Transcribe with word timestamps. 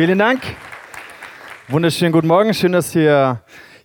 Vielen 0.00 0.18
Dank. 0.18 0.40
Wunderschönen 1.68 2.10
guten 2.10 2.26
Morgen. 2.26 2.54
Schön, 2.54 2.72
dass 2.72 2.94
ihr 2.94 3.38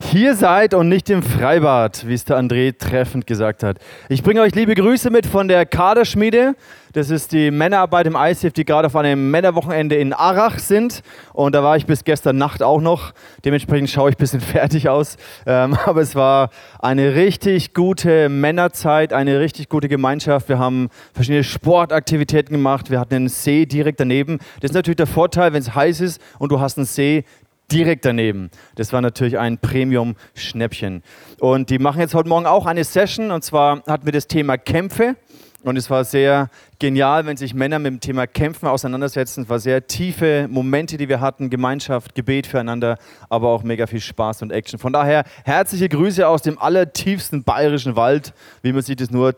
hier 0.05 0.35
seid 0.35 0.73
und 0.73 0.87
nicht 0.87 1.09
im 1.09 1.23
Freibad, 1.23 2.07
wie 2.07 2.13
es 2.13 2.25
der 2.25 2.38
André 2.38 2.77
treffend 2.77 3.27
gesagt 3.27 3.63
hat. 3.63 3.77
Ich 4.07 4.23
bringe 4.23 4.41
euch 4.41 4.53
liebe 4.53 4.75
Grüße 4.75 5.09
mit 5.09 5.25
von 5.25 5.47
der 5.47 5.65
Kaderschmiede. 5.65 6.55
Das 6.93 7.09
ist 7.09 7.33
die 7.33 7.51
Männerarbeit 7.51 8.07
im 8.07 8.15
ICF, 8.15 8.53
die 8.53 8.63
gerade 8.63 8.85
auf 8.85 8.95
einem 8.95 9.29
Männerwochenende 9.29 9.95
in 9.95 10.13
Arach 10.13 10.59
sind. 10.59 11.02
Und 11.33 11.53
da 11.53 11.61
war 11.61 11.75
ich 11.75 11.85
bis 11.85 12.05
gestern 12.05 12.38
Nacht 12.38 12.63
auch 12.63 12.79
noch. 12.79 13.11
Dementsprechend 13.44 13.89
schaue 13.89 14.11
ich 14.11 14.16
ein 14.16 14.20
bisschen 14.20 14.39
fertig 14.41 14.88
aus. 14.88 15.17
Ähm, 15.45 15.75
aber 15.85 16.02
es 16.02 16.16
war 16.16 16.52
eine 16.80 17.16
richtig 17.16 17.73
gute 17.73 18.30
Männerzeit, 18.30 19.11
eine 19.11 19.41
richtig 19.41 19.67
gute 19.67 19.89
Gemeinschaft. 19.89 20.47
Wir 20.47 20.58
haben 20.58 20.88
verschiedene 21.13 21.44
Sportaktivitäten 21.44 22.55
gemacht. 22.55 22.89
Wir 22.89 23.02
hatten 23.02 23.16
einen 23.16 23.27
See 23.27 23.66
direkt 23.66 23.99
daneben. 23.99 24.38
Das 24.61 24.72
ist 24.72 24.75
natürlich 24.75 24.95
der 24.95 25.08
Vorteil, 25.08 25.52
wenn 25.52 25.61
es 25.61 25.75
heiß 25.75 25.99
ist 25.99 26.22
und 26.39 26.53
du 26.53 26.61
hast 26.61 26.77
einen 26.77 26.85
See, 26.85 27.25
direkt 27.71 28.05
daneben. 28.05 28.49
Das 28.75 28.93
war 28.93 29.01
natürlich 29.01 29.37
ein 29.37 29.57
Premium-Schnäppchen. 29.57 31.03
Und 31.39 31.69
die 31.69 31.79
machen 31.79 31.99
jetzt 31.99 32.13
heute 32.13 32.29
Morgen 32.29 32.45
auch 32.45 32.65
eine 32.65 32.83
Session 32.83 33.31
und 33.31 33.43
zwar 33.43 33.83
hatten 33.88 34.05
wir 34.05 34.13
das 34.13 34.27
Thema 34.27 34.57
Kämpfe. 34.57 35.15
Und 35.63 35.77
es 35.77 35.89
war 35.89 36.03
sehr 36.03 36.49
genial, 36.77 37.25
wenn 37.25 37.38
sich 37.38 37.55
Männer 37.55 37.79
mit 37.79 37.91
dem 37.91 37.99
Thema 37.99 38.27
Kämpfen 38.27 38.67
auseinandersetzen. 38.67 39.43
Es 39.43 39.49
war 39.49 39.57
sehr 39.57 39.88
tiefe 39.88 40.47
Momente, 40.47 40.95
die 40.97 41.09
wir 41.09 41.21
hatten, 41.21 41.49
Gemeinschaft, 41.49 42.13
Gebet 42.13 42.45
füreinander, 42.45 42.99
aber 43.29 43.49
auch 43.49 43.63
mega 43.63 43.88
viel 43.88 43.99
Spaß 43.99 44.43
und 44.43 44.52
Action. 44.52 44.77
Von 44.77 44.94
daher 44.94 45.23
herzliche 45.44 45.89
Grüße 45.89 46.27
aus 46.27 46.44
dem 46.44 46.59
allertiefsten 46.59 47.44
bayerischen 47.44 47.95
Wald, 47.95 48.35
wie 48.61 48.73
man 48.73 48.83
sich 48.83 48.95
das 48.95 49.09
nur 49.09 49.35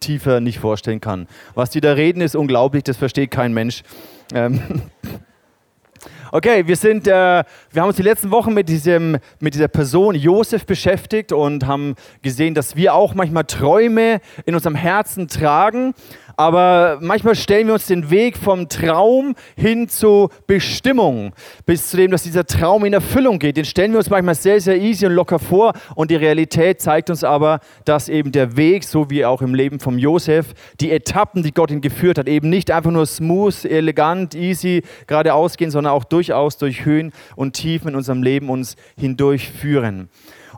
tiefer 0.00 0.40
nicht 0.40 0.58
vorstellen 0.58 1.00
kann. 1.00 1.26
Was 1.54 1.70
die 1.70 1.80
da 1.80 1.94
reden, 1.94 2.20
ist 2.20 2.36
unglaublich, 2.36 2.84
das 2.84 2.98
versteht 2.98 3.30
kein 3.30 3.54
Mensch. 3.54 3.82
Ähm 4.34 4.60
Okay, 6.32 6.66
wir, 6.66 6.76
sind, 6.76 7.06
äh, 7.06 7.10
wir 7.10 7.82
haben 7.82 7.88
uns 7.88 7.96
die 7.96 8.02
letzten 8.02 8.30
Wochen 8.30 8.54
mit, 8.54 8.68
diesem, 8.68 9.18
mit 9.40 9.54
dieser 9.54 9.68
Person 9.68 10.14
Josef 10.14 10.64
beschäftigt 10.64 11.32
und 11.32 11.66
haben 11.66 11.94
gesehen, 12.22 12.54
dass 12.54 12.76
wir 12.76 12.94
auch 12.94 13.14
manchmal 13.14 13.44
Träume 13.44 14.20
in 14.46 14.54
unserem 14.54 14.74
Herzen 14.74 15.28
tragen 15.28 15.94
aber 16.40 16.96
manchmal 17.02 17.34
stellen 17.34 17.66
wir 17.66 17.74
uns 17.74 17.86
den 17.86 18.08
Weg 18.08 18.38
vom 18.38 18.70
Traum 18.70 19.34
hin 19.56 19.90
zur 19.90 20.30
Bestimmung, 20.46 21.34
bis 21.66 21.90
zu 21.90 21.98
dem, 21.98 22.10
dass 22.12 22.22
dieser 22.22 22.46
Traum 22.46 22.86
in 22.86 22.94
Erfüllung 22.94 23.38
geht. 23.38 23.58
Den 23.58 23.66
stellen 23.66 23.92
wir 23.92 23.98
uns 23.98 24.08
manchmal 24.08 24.34
sehr, 24.34 24.58
sehr 24.58 24.80
easy 24.80 25.04
und 25.04 25.12
locker 25.12 25.38
vor 25.38 25.74
und 25.96 26.10
die 26.10 26.16
Realität 26.16 26.80
zeigt 26.80 27.10
uns 27.10 27.24
aber, 27.24 27.60
dass 27.84 28.08
eben 28.08 28.32
der 28.32 28.56
Weg, 28.56 28.84
so 28.84 29.10
wie 29.10 29.26
auch 29.26 29.42
im 29.42 29.54
Leben 29.54 29.80
von 29.80 29.98
Josef, 29.98 30.54
die 30.80 30.90
Etappen, 30.92 31.42
die 31.42 31.52
Gott 31.52 31.70
ihn 31.70 31.82
geführt 31.82 32.16
hat, 32.16 32.26
eben 32.26 32.48
nicht 32.48 32.70
einfach 32.70 32.90
nur 32.90 33.04
smooth, 33.04 33.66
elegant, 33.66 34.34
easy 34.34 34.82
geradeaus 35.06 35.58
gehen, 35.58 35.70
sondern 35.70 35.92
auch 35.92 36.04
durchaus 36.04 36.56
durch 36.56 36.86
Höhen 36.86 37.12
und 37.36 37.52
Tiefen 37.52 37.88
in 37.88 37.96
unserem 37.96 38.22
Leben 38.22 38.48
uns 38.48 38.76
hindurch 38.96 39.50
führen. 39.50 40.08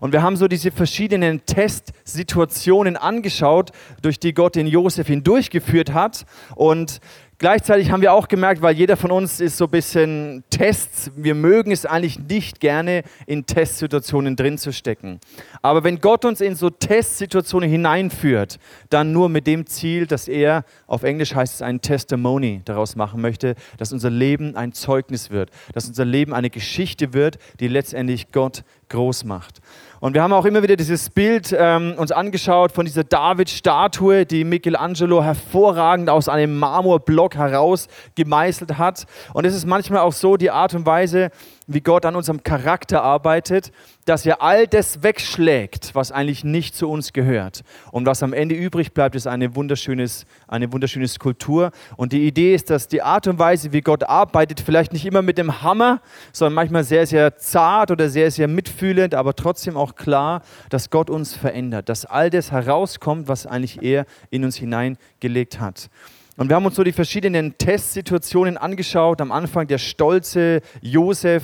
Und 0.02 0.12
wir 0.12 0.20
haben 0.20 0.34
so 0.34 0.48
diese 0.48 0.72
verschiedenen 0.72 1.46
Testsituationen 1.46 2.96
angeschaut, 2.96 3.70
durch 4.02 4.18
die 4.18 4.34
Gott 4.34 4.56
den 4.56 4.66
Josef 4.66 5.06
hindurchgeführt 5.06 5.92
hat. 5.94 6.26
Und 6.56 6.98
Gleichzeitig 7.42 7.90
haben 7.90 8.02
wir 8.02 8.12
auch 8.12 8.28
gemerkt, 8.28 8.62
weil 8.62 8.76
jeder 8.76 8.96
von 8.96 9.10
uns 9.10 9.40
ist 9.40 9.56
so 9.56 9.64
ein 9.64 9.70
bisschen 9.72 10.44
Tests, 10.50 11.10
wir 11.16 11.34
mögen 11.34 11.72
es 11.72 11.84
eigentlich 11.84 12.20
nicht 12.20 12.60
gerne, 12.60 13.02
in 13.26 13.46
Testsituationen 13.46 14.36
drin 14.36 14.58
zu 14.58 14.72
stecken. 14.72 15.18
Aber 15.60 15.82
wenn 15.82 15.98
Gott 15.98 16.24
uns 16.24 16.40
in 16.40 16.54
so 16.54 16.70
Testsituationen 16.70 17.68
hineinführt, 17.68 18.60
dann 18.90 19.10
nur 19.10 19.28
mit 19.28 19.48
dem 19.48 19.66
Ziel, 19.66 20.06
dass 20.06 20.28
er, 20.28 20.64
auf 20.86 21.02
Englisch 21.02 21.34
heißt 21.34 21.54
es 21.54 21.62
ein 21.62 21.80
Testimony, 21.80 22.62
daraus 22.64 22.94
machen 22.94 23.20
möchte, 23.20 23.56
dass 23.76 23.92
unser 23.92 24.10
Leben 24.10 24.54
ein 24.54 24.72
Zeugnis 24.72 25.30
wird, 25.30 25.50
dass 25.74 25.88
unser 25.88 26.04
Leben 26.04 26.34
eine 26.34 26.48
Geschichte 26.48 27.12
wird, 27.12 27.38
die 27.58 27.66
letztendlich 27.66 28.30
Gott 28.30 28.62
groß 28.92 29.24
macht. 29.24 29.60
Und 29.98 30.14
wir 30.14 30.22
haben 30.22 30.32
auch 30.32 30.44
immer 30.44 30.62
wieder 30.62 30.76
dieses 30.76 31.10
Bild 31.10 31.54
ähm, 31.56 31.94
uns 31.96 32.10
angeschaut 32.10 32.72
von 32.72 32.84
dieser 32.84 33.04
David-Statue, 33.04 34.26
die 34.26 34.42
Michelangelo 34.42 35.22
hervorragend 35.22 36.10
aus 36.10 36.28
einem 36.28 36.58
Marmorblock 36.58 37.36
heraus 37.36 37.88
gemeißelt 38.16 38.78
hat. 38.78 39.06
Und 39.32 39.44
es 39.44 39.54
ist 39.54 39.64
manchmal 39.64 40.00
auch 40.00 40.12
so 40.12 40.36
die 40.36 40.50
Art 40.50 40.74
und 40.74 40.86
Weise, 40.86 41.30
wie 41.66 41.80
Gott 41.80 42.04
an 42.06 42.16
unserem 42.16 42.42
Charakter 42.42 43.02
arbeitet, 43.02 43.72
dass 44.04 44.26
er 44.26 44.42
all 44.42 44.66
das 44.66 45.02
wegschlägt, 45.02 45.94
was 45.94 46.10
eigentlich 46.10 46.44
nicht 46.44 46.74
zu 46.74 46.88
uns 46.88 47.12
gehört. 47.12 47.62
Und 47.92 48.06
was 48.06 48.22
am 48.22 48.32
Ende 48.32 48.54
übrig 48.54 48.92
bleibt, 48.92 49.14
ist 49.14 49.26
eine, 49.26 49.54
wunderschönes, 49.54 50.26
eine 50.48 50.72
wunderschöne 50.72 51.06
Skulptur. 51.06 51.70
Und 51.96 52.12
die 52.12 52.26
Idee 52.26 52.54
ist, 52.54 52.70
dass 52.70 52.88
die 52.88 53.02
Art 53.02 53.26
und 53.28 53.38
Weise, 53.38 53.72
wie 53.72 53.80
Gott 53.80 54.04
arbeitet, 54.04 54.60
vielleicht 54.60 54.92
nicht 54.92 55.06
immer 55.06 55.22
mit 55.22 55.38
dem 55.38 55.62
Hammer, 55.62 56.00
sondern 56.32 56.54
manchmal 56.54 56.84
sehr, 56.84 57.06
sehr 57.06 57.36
zart 57.36 57.90
oder 57.90 58.08
sehr, 58.08 58.30
sehr 58.30 58.48
mitfühlend, 58.48 59.14
aber 59.14 59.34
trotzdem 59.34 59.76
auch 59.76 59.94
klar, 59.94 60.42
dass 60.68 60.90
Gott 60.90 61.10
uns 61.10 61.34
verändert, 61.34 61.88
dass 61.88 62.04
all 62.04 62.30
das 62.30 62.50
herauskommt, 62.50 63.28
was 63.28 63.46
eigentlich 63.46 63.82
er 63.82 64.06
in 64.30 64.44
uns 64.44 64.56
hineingelegt 64.56 65.60
hat. 65.60 65.90
Und 66.36 66.48
wir 66.48 66.56
haben 66.56 66.64
uns 66.64 66.76
so 66.76 66.84
die 66.84 66.92
verschiedenen 66.92 67.58
Testsituationen 67.58 68.56
angeschaut. 68.56 69.20
Am 69.20 69.32
Anfang 69.32 69.66
der 69.66 69.78
stolze 69.78 70.62
Josef, 70.80 71.42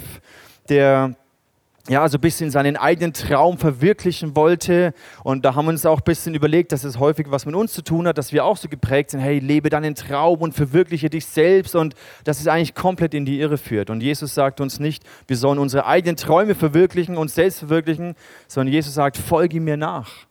der 0.69 1.15
ja, 1.89 2.07
so 2.09 2.19
ein 2.19 2.21
bisschen 2.21 2.51
seinen 2.51 2.77
eigenen 2.77 3.13
Traum 3.13 3.57
verwirklichen 3.57 4.37
wollte. 4.37 4.93
Und 5.25 5.45
da 5.45 5.55
haben 5.55 5.67
wir 5.67 5.71
uns 5.71 5.87
auch 5.87 5.99
ein 5.99 6.05
bisschen 6.05 6.35
überlegt, 6.35 6.73
dass 6.73 6.85
es 6.85 6.99
häufig 6.99 7.31
was 7.31 7.47
mit 7.47 7.55
uns 7.55 7.73
zu 7.73 7.83
tun 7.83 8.07
hat, 8.07 8.19
dass 8.19 8.33
wir 8.33 8.45
auch 8.45 8.57
so 8.57 8.69
geprägt 8.69 9.11
sind, 9.11 9.21
hey, 9.21 9.39
lebe 9.39 9.71
deinen 9.71 9.95
Traum 9.95 10.41
und 10.41 10.55
verwirkliche 10.55 11.09
dich 11.09 11.25
selbst. 11.27 11.75
Und 11.75 11.95
dass 12.25 12.41
es 12.41 12.47
eigentlich 12.47 12.75
komplett 12.75 13.15
in 13.15 13.25
die 13.25 13.41
Irre 13.41 13.59
führt. 13.59 13.91
Und 13.91 14.03
Jesus 14.03 14.35
sagt 14.35 14.61
uns 14.61 14.81
nicht, 14.81 15.03
wir 15.27 15.37
sollen 15.37 15.59
unsere 15.59 15.87
eigenen 15.87 16.17
Träume 16.17 16.55
verwirklichen, 16.55 17.17
uns 17.17 17.35
selbst 17.35 17.61
verwirklichen, 17.61 18.15
sondern 18.47 18.73
Jesus 18.73 18.95
sagt, 18.95 19.17
folge 19.17 19.61
mir 19.61 19.77
nach. 19.77 20.28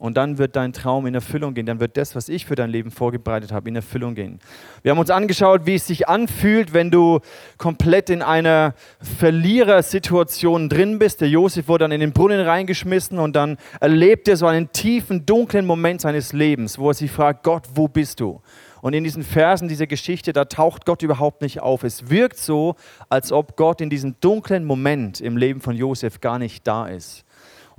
Und 0.00 0.16
dann 0.16 0.38
wird 0.38 0.56
dein 0.56 0.72
Traum 0.72 1.04
in 1.04 1.14
Erfüllung 1.14 1.52
gehen. 1.52 1.66
Dann 1.66 1.78
wird 1.78 1.98
das, 1.98 2.16
was 2.16 2.30
ich 2.30 2.46
für 2.46 2.54
dein 2.54 2.70
Leben 2.70 2.90
vorbereitet 2.90 3.52
habe, 3.52 3.68
in 3.68 3.76
Erfüllung 3.76 4.14
gehen. 4.14 4.38
Wir 4.80 4.92
haben 4.92 4.98
uns 4.98 5.10
angeschaut, 5.10 5.66
wie 5.66 5.74
es 5.74 5.86
sich 5.86 6.08
anfühlt, 6.08 6.72
wenn 6.72 6.90
du 6.90 7.20
komplett 7.58 8.08
in 8.08 8.22
einer 8.22 8.74
Verlierersituation 9.18 10.70
drin 10.70 10.98
bist. 10.98 11.20
Der 11.20 11.28
Josef 11.28 11.68
wurde 11.68 11.84
dann 11.84 11.92
in 11.92 12.00
den 12.00 12.14
Brunnen 12.14 12.40
reingeschmissen 12.40 13.18
und 13.18 13.36
dann 13.36 13.58
erlebt 13.78 14.26
er 14.26 14.38
so 14.38 14.46
einen 14.46 14.72
tiefen, 14.72 15.26
dunklen 15.26 15.66
Moment 15.66 16.00
seines 16.00 16.32
Lebens, 16.32 16.78
wo 16.78 16.88
er 16.88 16.94
sich 16.94 17.10
fragt, 17.10 17.42
Gott, 17.42 17.64
wo 17.74 17.86
bist 17.86 18.20
du? 18.20 18.40
Und 18.80 18.94
in 18.94 19.04
diesen 19.04 19.22
Versen 19.22 19.68
dieser 19.68 19.86
Geschichte, 19.86 20.32
da 20.32 20.46
taucht 20.46 20.86
Gott 20.86 21.02
überhaupt 21.02 21.42
nicht 21.42 21.60
auf. 21.60 21.84
Es 21.84 22.08
wirkt 22.08 22.38
so, 22.38 22.76
als 23.10 23.32
ob 23.32 23.54
Gott 23.58 23.82
in 23.82 23.90
diesem 23.90 24.18
dunklen 24.20 24.64
Moment 24.64 25.20
im 25.20 25.36
Leben 25.36 25.60
von 25.60 25.76
Josef 25.76 26.22
gar 26.22 26.38
nicht 26.38 26.66
da 26.66 26.88
ist. 26.88 27.26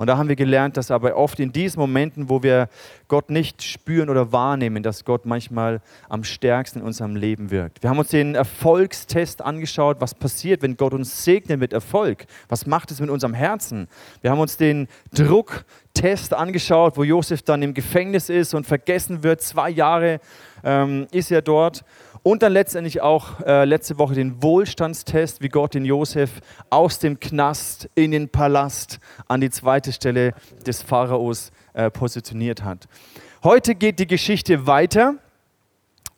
Und 0.01 0.07
da 0.07 0.17
haben 0.17 0.29
wir 0.29 0.35
gelernt, 0.35 0.77
dass 0.77 0.89
aber 0.89 1.15
oft 1.15 1.39
in 1.39 1.51
diesen 1.51 1.79
Momenten, 1.79 2.27
wo 2.27 2.41
wir 2.41 2.69
Gott 3.07 3.29
nicht 3.29 3.61
spüren 3.61 4.09
oder 4.09 4.31
wahrnehmen, 4.31 4.81
dass 4.81 5.05
Gott 5.05 5.27
manchmal 5.27 5.79
am 6.09 6.23
stärksten 6.23 6.79
in 6.79 6.85
unserem 6.85 7.15
Leben 7.15 7.51
wirkt. 7.51 7.83
Wir 7.83 7.91
haben 7.91 7.99
uns 7.99 8.07
den 8.07 8.33
Erfolgstest 8.33 9.43
angeschaut, 9.43 9.97
was 9.99 10.15
passiert, 10.15 10.63
wenn 10.63 10.75
Gott 10.75 10.95
uns 10.95 11.23
segnet 11.23 11.59
mit 11.59 11.71
Erfolg. 11.71 12.25
Was 12.49 12.65
macht 12.65 12.89
es 12.89 12.99
mit 12.99 13.11
unserem 13.11 13.35
Herzen? 13.35 13.87
Wir 14.21 14.31
haben 14.31 14.39
uns 14.39 14.57
den 14.57 14.87
Drucktest 15.13 16.33
angeschaut, 16.33 16.97
wo 16.97 17.03
Josef 17.03 17.43
dann 17.43 17.61
im 17.61 17.75
Gefängnis 17.75 18.29
ist 18.29 18.55
und 18.55 18.65
vergessen 18.65 19.21
wird. 19.21 19.41
Zwei 19.41 19.69
Jahre 19.69 20.19
ähm, 20.63 21.05
ist 21.11 21.29
er 21.29 21.43
dort. 21.43 21.83
Und 22.23 22.43
dann 22.43 22.53
letztendlich 22.53 23.01
auch 23.01 23.41
äh, 23.41 23.65
letzte 23.65 23.97
Woche 23.97 24.13
den 24.13 24.43
Wohlstandstest, 24.43 25.41
wie 25.41 25.49
Gott 25.49 25.73
den 25.73 25.85
Josef 25.85 26.41
aus 26.69 26.99
dem 26.99 27.19
Knast 27.19 27.89
in 27.95 28.11
den 28.11 28.29
Palast 28.29 28.99
an 29.27 29.41
die 29.41 29.49
zweite 29.49 29.91
Stelle 29.91 30.35
des 30.65 30.83
Pharaos 30.83 31.51
äh, 31.73 31.89
positioniert 31.89 32.63
hat. 32.63 32.87
Heute 33.43 33.73
geht 33.73 33.97
die 33.97 34.05
Geschichte 34.05 34.67
weiter. 34.67 35.15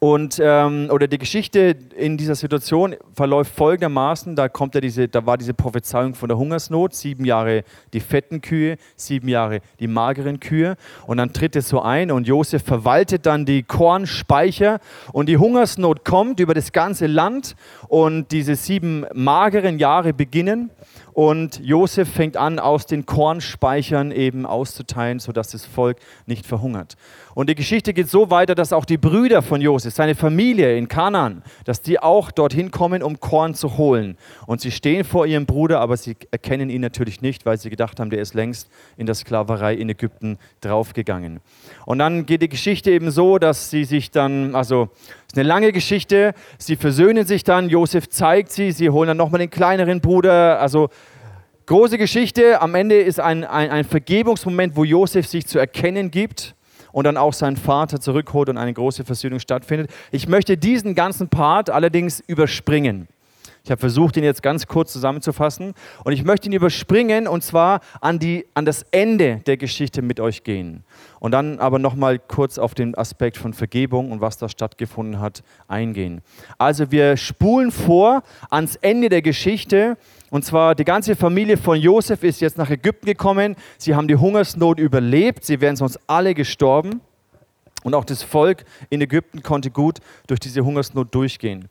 Und, 0.04 0.38
ähm, 0.44 0.90
oder 0.92 1.08
die 1.08 1.18
Geschichte 1.18 1.78
in 1.96 2.18
dieser 2.18 2.36
Situation 2.36 2.98
verläuft 3.16 3.56
folgendermaßen: 3.56 4.36
da, 4.36 4.50
kommt 4.50 4.76
ja 4.76 4.82
diese, 4.82 5.08
da 5.08 5.26
war 5.26 5.38
diese 5.38 5.54
Prophezeiung 5.54 6.14
von 6.14 6.28
der 6.28 6.38
Hungersnot, 6.38 6.94
sieben 6.94 7.24
Jahre 7.24 7.64
die 7.94 8.02
fetten 8.02 8.42
Kühe, 8.42 8.76
sieben 8.98 9.30
Jahre 9.30 9.62
die 9.80 9.88
mageren 9.88 10.42
Kühe. 10.42 10.76
Und 11.08 11.20
dann 11.20 11.32
tritt 11.32 11.56
es 11.56 11.70
so 11.70 11.82
ein 11.82 12.12
und 12.12 12.28
Josef 12.28 12.64
verwaltet 12.64 13.26
dann 13.26 13.46
die 13.46 13.64
Kornspeicher. 13.64 14.82
Und 15.14 15.30
die 15.30 15.38
Hungersnot 15.38 16.04
kommt 16.04 16.42
über 16.42 16.54
das 16.54 16.74
ganze 16.74 17.08
Land 17.08 17.56
und 17.88 18.34
diese 18.34 18.58
sieben 18.58 19.06
mageren 19.14 19.80
Jahre 19.80 20.12
beginnen. 20.12 20.70
Und 21.14 21.60
Josef 21.64 22.10
fängt 22.10 22.38
an, 22.38 22.60
aus 22.60 22.88
den 22.88 23.06
Kornspeichern 23.06 24.12
eben 24.12 24.46
auszuteilen, 24.46 25.20
sodass 25.20 25.50
das 25.50 25.66
Volk 25.66 25.98
nicht 26.26 26.46
verhungert. 26.46 26.96
Und 27.36 27.50
die 27.50 27.56
Geschichte 27.56 27.94
geht 27.94 28.10
so 28.10 28.30
weiter, 28.30 28.56
dass 28.56 28.74
auch 28.74 28.86
die 28.86 28.98
Brüder 28.98 29.42
von 29.42 29.62
Josef, 29.62 29.94
seine 29.94 30.16
Familie 30.16 30.78
in 30.78 30.88
Kanaan, 30.88 31.44
dass 31.66 31.82
die 31.82 32.00
auch 32.00 32.32
dorthin 32.32 32.72
kommen, 32.72 33.04
um 33.04 33.20
Korn 33.20 33.54
zu 33.56 33.78
holen. 33.78 34.18
Und 34.48 34.62
sie 34.62 34.72
stehen 34.72 35.04
vor 35.04 35.26
ihrem 35.26 35.46
Bruder, 35.46 35.80
aber 35.80 35.98
sie 35.98 36.16
erkennen 36.32 36.70
ihn 36.70 36.82
natürlich 36.82 37.22
nicht, 37.22 37.46
weil 37.46 37.58
sie 37.58 37.70
gedacht 37.70 38.00
haben, 38.00 38.10
der 38.10 38.20
ist 38.20 38.34
längst 38.34 38.70
in 38.98 39.06
der 39.06 39.16
Sklaverei 39.16 39.76
in 39.76 39.90
Ägypten 39.90 40.38
draufgegangen. 40.62 41.40
Und 41.86 42.00
dann 42.00 42.26
geht 42.26 42.42
die 42.42 42.50
Geschichte 42.50 42.92
eben 42.92 43.12
so, 43.12 43.38
dass 43.38 43.70
sie 43.70 43.84
sich 43.84 44.12
dann, 44.12 44.56
also 44.56 44.90
ist 45.34 45.40
eine 45.40 45.48
lange 45.48 45.72
Geschichte. 45.72 46.36
Sie 46.60 46.76
versöhnen 46.76 47.26
sich 47.26 47.44
dann, 47.44 47.68
Josef 47.68 48.08
zeigt 48.08 48.52
sie, 48.52 48.72
sie 48.72 48.92
holen 48.92 49.08
dann 49.08 49.18
nochmal 49.18 49.40
den 49.40 49.50
kleineren 49.50 50.00
Bruder. 50.00 50.60
Also 50.60 50.90
große 51.66 51.98
Geschichte. 51.98 52.62
Am 52.62 52.76
Ende 52.76 53.02
ist 53.02 53.20
ein, 53.20 53.44
ein, 53.44 53.72
ein 53.72 53.84
Vergebungsmoment, 53.84 54.76
wo 54.76 54.84
Josef 54.84 55.26
sich 55.26 55.48
zu 55.48 55.58
erkennen 55.58 56.12
gibt 56.12 56.54
und 56.92 57.06
dann 57.06 57.18
auch 57.18 57.34
seinen 57.34 57.58
Vater 57.58 58.00
zurückholt 58.00 58.48
und 58.48 58.60
eine 58.60 58.74
große 58.74 59.06
Versöhnung 59.06 59.40
stattfindet. 59.40 59.90
Ich 60.12 60.28
möchte 60.28 60.56
diesen 60.56 60.94
ganzen 60.94 61.30
Part 61.30 61.72
allerdings 61.72 62.20
überspringen. 62.28 63.08
Ich 63.66 63.72
habe 63.72 63.80
versucht, 63.80 64.18
ihn 64.18 64.26
jetzt 64.26 64.44
ganz 64.44 64.68
kurz 64.68 64.92
zusammenzufassen 64.92 65.74
und 66.04 66.12
ich 66.12 66.26
möchte 66.26 66.50
ihn 66.50 66.52
überspringen 66.52 67.30
und 67.30 67.46
zwar 67.46 67.80
an, 68.02 68.20
die, 68.20 68.46
an 68.56 68.66
das 68.66 68.86
Ende 68.92 69.38
der 69.46 69.56
Geschichte 69.56 70.02
mit 70.02 70.20
euch 70.20 70.44
gehen 70.44 70.84
und 71.22 71.32
dann 71.32 71.60
aber 71.60 71.80
nochmal 71.80 72.20
kurz 72.20 72.58
auf 72.58 72.76
den 72.76 72.94
Aspekt 72.94 73.38
von 73.38 73.54
Vergebung 73.54 74.12
und 74.12 74.20
was 74.20 74.38
da 74.38 74.50
stattgefunden 74.50 75.22
hat 75.22 75.44
eingehen. 75.70 76.20
Also 76.58 76.92
wir 76.92 77.16
spulen 77.16 77.72
vor 77.72 78.24
ans 78.50 78.76
Ende 78.76 79.08
der 79.08 79.22
Geschichte 79.22 79.96
und 80.30 80.44
zwar 80.44 80.76
die 80.76 80.84
ganze 80.84 81.16
Familie 81.16 81.56
von 81.56 81.80
Josef 81.80 82.22
ist 82.24 82.42
jetzt 82.42 82.58
nach 82.58 82.70
Ägypten 82.70 83.06
gekommen. 83.06 83.56
Sie 83.78 83.96
haben 83.96 84.10
die 84.10 84.18
Hungersnot 84.18 84.78
überlebt, 84.78 85.46
sie 85.46 85.62
wären 85.62 85.78
sonst 85.78 86.02
alle 86.06 86.34
gestorben 86.34 87.00
und 87.84 87.94
auch 87.94 88.04
das 88.04 88.24
Volk 88.24 88.66
in 88.90 89.00
Ägypten 89.00 89.42
konnte 89.42 89.72
gut 89.72 90.00
durch 90.28 90.42
diese 90.42 90.66
Hungersnot 90.66 91.16
durchgehen. 91.16 91.70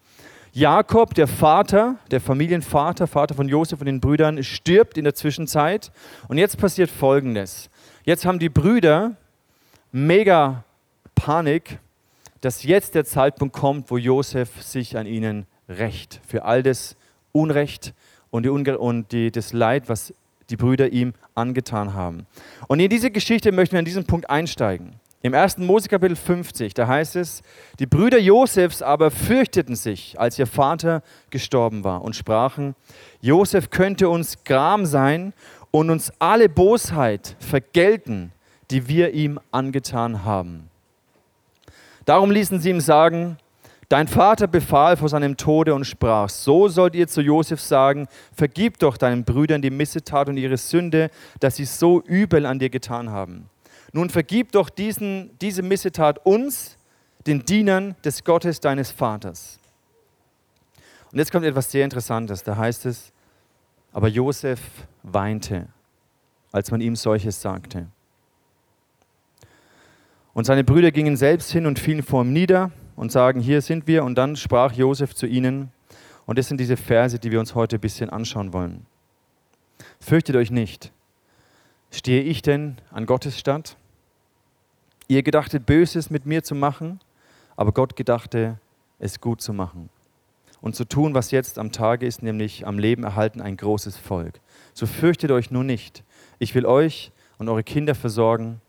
Jakob, 0.55 1.15
der 1.15 1.29
Vater, 1.29 1.97
der 2.11 2.21
Familienvater, 2.21 3.07
Vater 3.07 3.35
von 3.35 3.49
Josef 3.49 3.81
und 3.81 3.87
den 3.87 4.01
Brüdern, 4.01 4.43
stirbt 4.45 4.99
in 4.99 5.05
der 5.05 5.15
Zwischenzeit. 5.15 5.91
Und 6.29 6.37
jetzt 6.37 6.59
passiert 6.59 6.91
Folgendes. 6.91 7.71
Jetzt 8.05 8.27
haben 8.27 8.39
die 8.39 8.51
Brüder 8.51 9.17
mega 9.93 10.65
Panik, 11.15 11.79
dass 12.43 12.65
jetzt 12.65 12.95
der 12.95 13.07
Zeitpunkt 13.07 13.55
kommt, 13.55 13.91
wo 13.91 13.97
Josef 13.97 14.63
sich 14.63 14.99
an 14.99 15.07
ihnen 15.07 15.47
rächt. 15.71 16.21
Für 16.27 16.45
all 16.45 16.63
das 16.63 16.97
Unrecht 17.33 17.95
und, 18.31 18.43
die 18.43 18.51
Unge 18.51 18.77
und 18.77 19.11
die, 19.13 19.31
das 19.31 19.55
Leid, 19.55 19.89
was 19.89 20.13
die 20.51 20.57
Brüder 20.57 20.93
ihm 20.93 21.15
angetan 21.35 21.95
haben. 21.95 22.27
Und 22.69 22.79
in 22.79 22.91
diese 22.91 23.11
Geschichte 23.11 23.53
möchten 23.53 23.73
wir 23.73 23.79
an 23.79 23.87
diesem 23.87 24.05
Punkt 24.05 24.29
einsteigen. 24.29 24.97
Im 25.25 25.35
1. 25.35 25.59
Mose 25.59 25.89
Kapitel 25.89 26.17
50, 26.17 26.75
da 26.75 26.89
heißt 26.89 27.15
es, 27.15 27.43
die 27.79 27.87
Brüder 27.87 28.19
Josefs 28.19 28.83
aber 28.83 29.13
fürchteten 29.13 29.77
sich, 29.77 30.19
als 30.19 30.37
ihr 30.37 30.49
Vater 30.49 31.03
gestorben 31.31 31.85
war 31.85 32.03
und 32.03 32.17
sprachen, 32.17 32.75
Josef 33.21 33.71
könnte 33.71 34.09
uns 34.09 34.43
Gram 34.43 34.85
sein 34.85 35.33
und 35.71 35.91
uns 35.91 36.13
alle 36.19 36.49
Bosheit 36.49 37.37
vergelten, 37.39 38.33
die 38.73 38.89
wir 38.89 39.15
ihm 39.15 39.39
angetan 39.53 40.25
haben. 40.25 40.69
Darum 42.05 42.33
ließen 42.33 42.61
sie 42.61 42.71
ihm 42.71 42.81
sagen, 42.81 43.37
Dein 43.89 44.09
Vater 44.09 44.47
befahl 44.47 44.97
vor 44.97 45.11
seinem 45.11 45.37
Tode 45.37 45.75
und 45.75 45.85
sprach, 45.85 46.31
so 46.31 46.67
sollt 46.69 46.95
ihr 46.95 47.09
zu 47.09 47.21
Josef 47.21 47.61
sagen, 47.61 48.09
vergib 48.35 48.79
doch 48.79 48.97
deinen 48.97 49.25
Brüdern 49.25 49.61
die 49.61 49.69
Missetat 49.69 50.31
und 50.31 50.39
ihre 50.39 50.57
Sünde, 50.57 51.11
dass 51.41 51.57
sie 51.57 51.67
so 51.67 52.01
übel 52.01 52.47
an 52.47 52.59
dir 52.59 52.71
getan 52.71 53.11
haben. 53.11 53.51
Nun 53.93 54.09
vergib 54.09 54.53
doch 54.53 54.71
diesen, 54.71 55.37
diese 55.39 55.63
Missetat 55.63 56.25
uns, 56.25 56.79
den 57.27 57.45
Dienern 57.45 57.95
des 58.05 58.25
Gottes 58.25 58.61
deines 58.61 58.91
Vaters. 58.91 59.59
Und 61.13 61.19
jetzt 61.19 61.31
kommt 61.31 61.45
etwas 61.45 61.71
sehr 61.71 61.85
Interessantes. 61.85 62.43
Da 62.43 62.57
heißt 62.57 62.87
es, 62.87 63.13
aber 63.93 64.09
Josef 64.09 64.61
weinte, 65.03 65.69
als 66.51 66.71
man 66.71 66.81
ihm 66.81 66.97
solches 66.97 67.41
sagte. 67.41 67.87
Und 70.33 70.47
seine 70.47 70.65
Brüder 70.65 70.91
gingen 70.91 71.17
selbst 71.17 71.53
hin 71.53 71.67
und 71.67 71.79
fielen 71.79 72.03
vor 72.03 72.23
ihm 72.23 72.33
nieder 72.33 72.71
und 72.97 73.13
sagen, 73.13 73.41
hier 73.41 73.61
sind 73.61 73.87
wir. 73.87 74.05
Und 74.05 74.17
dann 74.17 74.37
sprach 74.37 74.73
Josef 74.73 75.15
zu 75.15 75.27
ihnen. 75.27 75.71
Und 76.25 76.39
das 76.39 76.49
sind 76.49 76.59
diese 76.59 76.79
Verse, 76.79 77.19
die 77.19 77.31
wir 77.31 77.41
uns 77.41 77.55
heute 77.55 77.77
ein 77.77 77.81
bisschen 77.81 78.09
anschauen 78.09 78.55
wollen. 78.55 78.87
Fürchtet 80.01 80.37
euch 80.37 80.51
nicht. 80.51 80.93
Stehe 81.91 82.23
ich 82.23 82.41
denn 82.41 82.79
an 82.91 83.05
Gottes 83.05 83.39
Stadt? 83.39 83.77
Ihr 85.13 85.23
gedachtet, 85.23 85.67
Böses 85.67 86.09
mit 86.09 86.25
mir 86.25 86.43
zu 86.43 86.55
machen, 86.55 86.99
aber 87.55 87.73
Gott 87.73 87.97
gedachte, 87.97 88.59
es 88.99 89.21
gut 89.21 89.43
zu 89.43 89.53
machen. 89.53 89.91
Und 90.63 90.75
zu 90.75 90.87
tun, 90.87 91.13
was 91.13 91.33
jetzt 91.33 91.59
am 91.59 91.71
Tage 91.71 92.07
ist, 92.07 92.23
nämlich 92.23 92.67
am 92.67 92.79
Leben 92.79 93.05
erhalten 93.05 93.43
ein 93.43 93.59
großes 93.59 93.99
Volk. 93.99 94.41
So 94.73 94.87
fürchtet 94.87 95.31
euch 95.31 95.51
nur 95.51 95.65
nicht. 95.65 96.03
Ich 96.39 96.55
will 96.55 96.65
euch 96.65 97.13
und 97.37 97.51
eure 97.51 97.63
Kinder 97.63 97.95
versorgen. 97.95 98.63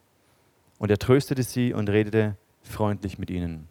Und 0.80 0.92
er 0.92 0.98
tröstete 0.98 1.44
sie 1.44 1.72
und 1.72 1.90
redete 1.90 2.36
freundlich 2.62 3.18
mit 3.18 3.30
ihnen. 3.30 3.70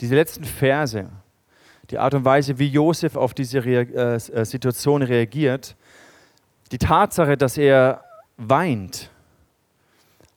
Diese 0.00 0.14
letzten 0.14 0.44
Verse, 0.44 1.08
die 1.90 1.98
Art 1.98 2.14
und 2.14 2.24
Weise, 2.24 2.60
wie 2.60 2.68
Josef 2.68 3.16
auf 3.16 3.34
diese 3.34 3.58
äh, 3.58 4.14
äh, 4.14 4.44
Situation 4.44 5.02
reagiert, 5.02 5.74
die 6.70 6.78
Tatsache, 6.78 7.36
dass 7.36 7.58
er 7.58 8.04
weint, 8.36 9.10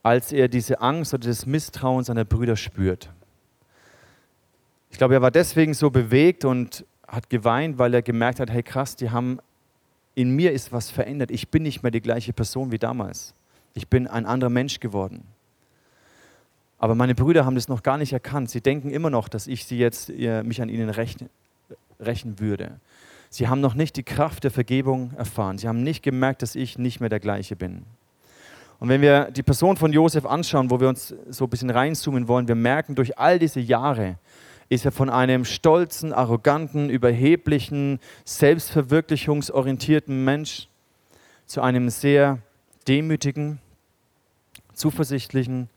als 0.04 0.30
er 0.32 0.46
diese 0.46 0.80
Angst 0.80 1.14
oder 1.14 1.26
das 1.26 1.46
Misstrauen 1.46 2.04
seiner 2.04 2.24
Brüder 2.24 2.56
spürt. 2.56 3.10
Ich 4.90 4.98
glaube, 4.98 5.14
er 5.14 5.22
war 5.22 5.32
deswegen 5.32 5.74
so 5.74 5.90
bewegt 5.90 6.44
und 6.44 6.84
hat 7.08 7.28
geweint, 7.30 7.78
weil 7.78 7.94
er 7.94 8.02
gemerkt 8.02 8.38
hat, 8.38 8.50
hey 8.50 8.62
krass, 8.62 8.94
die 8.94 9.10
haben 9.10 9.40
in 10.14 10.36
mir 10.36 10.52
ist 10.52 10.70
was 10.70 10.90
verändert. 10.90 11.32
Ich 11.32 11.48
bin 11.48 11.64
nicht 11.64 11.82
mehr 11.82 11.90
die 11.90 12.00
gleiche 12.00 12.32
Person 12.32 12.70
wie 12.70 12.78
damals. 12.78 13.34
Ich 13.74 13.88
bin 13.88 14.06
ein 14.06 14.26
anderer 14.26 14.50
Mensch 14.50 14.78
geworden. 14.78 15.24
Aber 16.78 16.94
meine 16.94 17.14
Brüder 17.14 17.44
haben 17.46 17.54
das 17.56 17.68
noch 17.68 17.82
gar 17.82 17.98
nicht 17.98 18.12
erkannt. 18.12 18.50
Sie 18.50 18.60
denken 18.60 18.90
immer 18.90 19.10
noch, 19.10 19.28
dass 19.28 19.46
ich 19.46 19.64
sie 19.64 19.78
jetzt 19.78 20.10
mich 20.10 20.60
an 20.62 20.68
ihnen 20.68 20.90
rächen, 20.90 21.30
rächen 21.98 22.38
würde. 22.38 22.78
Sie 23.30 23.48
haben 23.48 23.60
noch 23.60 23.74
nicht 23.74 23.96
die 23.96 24.02
Kraft 24.04 24.44
der 24.44 24.52
Vergebung 24.52 25.12
erfahren. 25.16 25.58
Sie 25.58 25.66
haben 25.66 25.82
nicht 25.82 26.02
gemerkt, 26.02 26.42
dass 26.42 26.54
ich 26.54 26.78
nicht 26.78 27.00
mehr 27.00 27.08
der 27.08 27.20
gleiche 27.20 27.56
bin. 27.56 27.84
Und 28.78 28.88
wenn 28.88 29.00
wir 29.00 29.30
die 29.30 29.42
Person 29.42 29.76
von 29.76 29.92
Josef 29.92 30.26
anschauen, 30.26 30.70
wo 30.70 30.80
wir 30.80 30.88
uns 30.88 31.14
so 31.28 31.44
ein 31.44 31.50
bisschen 31.50 31.70
reinzoomen 31.70 32.28
wollen, 32.28 32.48
wir 32.48 32.54
merken, 32.54 32.94
durch 32.94 33.18
all 33.18 33.38
diese 33.38 33.60
Jahre 33.60 34.18
ist 34.68 34.84
er 34.84 34.92
von 34.92 35.10
einem 35.10 35.44
stolzen, 35.44 36.12
arroganten, 36.12 36.90
überheblichen, 36.90 38.00
selbstverwirklichungsorientierten 38.24 40.24
Mensch 40.24 40.68
zu 41.46 41.60
einem 41.60 41.90
sehr 41.90 42.38
demütigen, 42.88 43.60
zuversichtlichen 44.72 45.68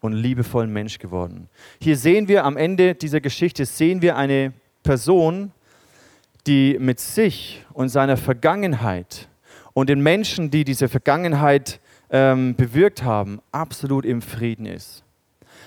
und 0.00 0.12
liebevollen 0.12 0.72
Mensch 0.72 0.98
geworden. 0.98 1.48
Hier 1.80 1.96
sehen 1.96 2.28
wir 2.28 2.44
am 2.44 2.56
Ende 2.56 2.94
dieser 2.94 3.20
Geschichte, 3.20 3.66
sehen 3.66 4.02
wir 4.02 4.16
eine 4.16 4.52
Person, 4.82 5.52
die 6.46 6.76
mit 6.78 7.00
sich 7.00 7.64
und 7.72 7.88
seiner 7.88 8.16
Vergangenheit 8.16 9.28
und 9.72 9.90
den 9.90 10.00
Menschen, 10.00 10.50
die 10.50 10.64
diese 10.64 10.88
Vergangenheit 10.88 11.80
ähm, 12.10 12.54
bewirkt 12.54 13.02
haben, 13.02 13.40
absolut 13.52 14.04
im 14.04 14.22
Frieden 14.22 14.66
ist. 14.66 15.02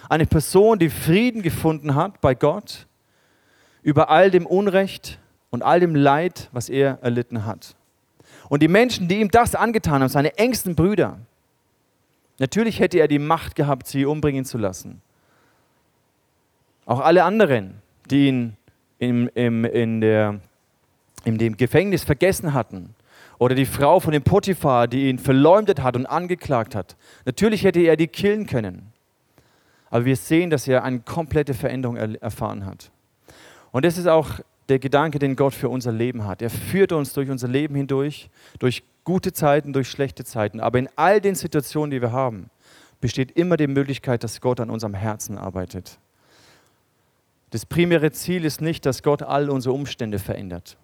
Eine 0.08 0.26
Person, 0.26 0.80
die 0.80 0.90
Frieden 0.90 1.42
gefunden 1.42 1.96
hat 1.96 2.22
bei 2.22 2.36
Gott 2.36 2.88
über 3.84 4.10
all 4.10 4.32
dem 4.32 4.46
Unrecht 4.46 5.20
und 5.50 5.64
all 5.64 5.80
dem 5.80 5.96
Leid, 5.96 6.50
was 6.52 6.70
er 6.70 7.00
erlitten 7.02 7.46
hat. 7.46 7.76
Und 8.50 8.64
die 8.64 8.68
Menschen, 8.68 9.08
die 9.08 9.20
ihm 9.20 9.30
das 9.30 9.56
angetan 9.56 10.02
haben, 10.02 10.10
seine 10.10 10.38
engsten 10.38 10.76
Brüder, 10.76 11.20
natürlich 12.40 12.80
hätte 12.80 13.00
er 13.00 13.08
die 13.08 13.20
Macht 13.20 13.56
gehabt, 13.56 13.88
sie 13.88 14.06
umbringen 14.06 14.46
zu 14.46 14.58
lassen. 14.58 15.02
Auch 16.86 17.00
alle 17.00 17.24
anderen, 17.24 17.82
die 18.10 18.28
ihn 18.28 18.58
im, 18.98 19.30
im, 19.36 19.66
in, 19.66 20.02
der, 20.02 20.40
in 21.24 21.38
dem 21.38 21.56
Gefängnis 21.58 22.04
vergessen 22.04 22.54
hatten, 22.54 22.96
oder 23.40 23.56
die 23.56 23.66
Frau 23.66 24.00
von 24.00 24.12
dem 24.12 24.22
Potiphar, 24.22 24.88
die 24.88 25.10
ihn 25.10 25.18
verleumdet 25.18 25.82
hat 25.82 25.96
und 25.96 26.06
angeklagt 26.06 26.76
hat. 26.76 26.96
Natürlich 27.26 27.64
hätte 27.64 27.80
er 27.80 27.96
die 27.96 28.08
killen 28.08 28.46
können. 28.46 28.92
Aber 29.90 30.06
wir 30.06 30.18
sehen, 30.18 30.52
dass 30.52 30.68
er 30.68 30.84
eine 30.84 31.00
komplette 31.00 31.56
Veränderung 31.56 31.96
erfahren 31.96 32.66
hat. 32.66 32.92
Und 33.72 33.86
das 33.86 33.98
ist 33.98 34.08
auch 34.08 34.42
der 34.68 34.78
Gedanke, 34.78 35.18
den 35.20 35.36
Gott 35.36 35.54
für 35.56 35.70
unser 35.70 35.92
Leben 35.92 36.26
hat. 36.26 36.42
Er 36.42 36.50
führt 36.50 36.92
uns 36.92 37.14
durch 37.14 37.30
unser 37.30 37.48
Leben 37.48 37.76
hindurch, 37.76 38.30
durch 38.60 38.84
gute 39.06 39.32
Zeiten, 39.34 39.74
durch 39.74 39.90
schlechte 39.90 40.26
Zeiten. 40.26 40.60
Aber 40.60 40.78
in 40.78 40.90
all 40.98 41.22
den 41.22 41.34
Situationen, 41.34 41.92
die 41.92 42.02
wir 42.02 42.12
haben, 42.12 42.50
besteht 43.00 43.32
immer 43.32 43.56
die 43.56 43.68
Möglichkeit, 43.68 44.24
dass 44.24 44.42
Gott 44.42 44.60
an 44.60 44.70
unserem 44.70 44.94
Herzen 44.94 45.38
arbeitet. 45.38 45.98
Das 47.52 47.66
primäre 47.66 48.12
Ziel 48.12 48.44
ist 48.44 48.60
nicht, 48.62 48.86
dass 48.86 49.02
Gott 49.02 49.24
all 49.24 49.50
unsere 49.50 49.74
Umstände 49.74 50.20
verändert 50.20 50.78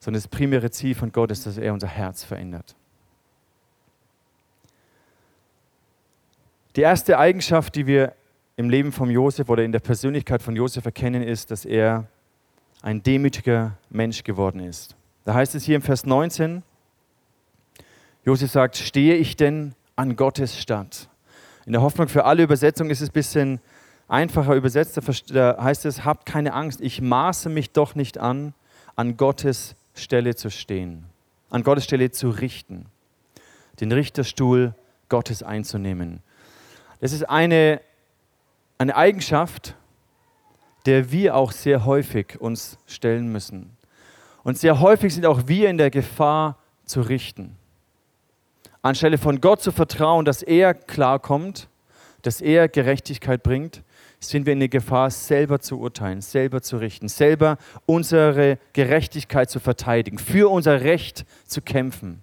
sondern 0.00 0.20
das 0.20 0.28
primäre 0.28 0.70
Ziel 0.70 0.94
von 0.94 1.12
Gott 1.12 1.30
ist, 1.30 1.46
dass 1.46 1.58
er 1.58 1.72
unser 1.72 1.86
Herz 1.86 2.24
verändert. 2.24 2.74
Die 6.76 6.80
erste 6.80 7.18
Eigenschaft, 7.18 7.74
die 7.74 7.86
wir 7.86 8.14
im 8.56 8.70
Leben 8.70 8.92
von 8.92 9.10
Josef 9.10 9.48
oder 9.48 9.62
in 9.62 9.72
der 9.72 9.80
Persönlichkeit 9.80 10.42
von 10.42 10.56
Josef 10.56 10.84
erkennen, 10.84 11.22
ist, 11.22 11.50
dass 11.50 11.64
er 11.64 12.06
ein 12.82 13.02
demütiger 13.02 13.76
Mensch 13.90 14.24
geworden 14.24 14.60
ist. 14.60 14.96
Da 15.24 15.34
heißt 15.34 15.54
es 15.54 15.64
hier 15.64 15.76
im 15.76 15.82
Vers 15.82 16.06
19, 16.06 16.62
Josef 18.24 18.50
sagt, 18.50 18.76
stehe 18.76 19.16
ich 19.16 19.36
denn 19.36 19.74
an 19.96 20.16
Gottes 20.16 20.58
Stadt? 20.58 21.08
In 21.66 21.72
der 21.72 21.82
Hoffnung 21.82 22.08
für 22.08 22.24
alle 22.24 22.42
Übersetzungen 22.42 22.90
ist 22.90 23.00
es 23.00 23.10
ein 23.10 23.12
bisschen 23.12 23.60
Einfacher 24.08 24.56
übersetzt 24.56 24.98
da 25.32 25.56
heißt 25.62 25.84
es, 25.86 26.04
habt 26.04 26.26
keine 26.26 26.52
Angst, 26.52 26.80
ich 26.80 27.00
maße 27.00 27.48
mich 27.48 27.70
doch 27.70 27.94
nicht 27.94 28.18
an, 28.18 28.54
an 28.96 29.16
Gottes 29.16 29.76
Stelle 30.00 30.34
zu 30.34 30.50
stehen, 30.50 31.04
an 31.50 31.62
Gottes 31.62 31.84
Stelle 31.84 32.10
zu 32.10 32.30
richten, 32.30 32.86
den 33.80 33.92
Richterstuhl 33.92 34.74
Gottes 35.08 35.42
einzunehmen. 35.42 36.22
Das 37.00 37.12
ist 37.12 37.28
eine, 37.28 37.80
eine 38.78 38.96
Eigenschaft, 38.96 39.74
der 40.86 41.12
wir 41.12 41.36
auch 41.36 41.52
sehr 41.52 41.84
häufig 41.84 42.40
uns 42.40 42.78
stellen 42.86 43.30
müssen. 43.30 43.76
Und 44.42 44.58
sehr 44.58 44.80
häufig 44.80 45.14
sind 45.14 45.26
auch 45.26 45.46
wir 45.46 45.68
in 45.68 45.78
der 45.78 45.90
Gefahr 45.90 46.58
zu 46.84 47.02
richten. 47.02 47.56
Anstelle 48.82 49.18
von 49.18 49.40
Gott 49.40 49.60
zu 49.60 49.72
vertrauen, 49.72 50.24
dass 50.24 50.42
er 50.42 50.72
klarkommt, 50.72 51.68
dass 52.22 52.40
er 52.40 52.68
Gerechtigkeit 52.68 53.42
bringt, 53.42 53.82
sind 54.20 54.44
wir 54.44 54.52
in 54.52 54.60
der 54.60 54.68
Gefahr, 54.68 55.10
selber 55.10 55.60
zu 55.60 55.78
urteilen, 55.78 56.20
selber 56.20 56.60
zu 56.60 56.76
richten, 56.76 57.08
selber 57.08 57.56
unsere 57.86 58.58
Gerechtigkeit 58.74 59.50
zu 59.50 59.60
verteidigen, 59.60 60.18
für 60.18 60.50
unser 60.50 60.82
Recht 60.82 61.24
zu 61.46 61.62
kämpfen. 61.62 62.22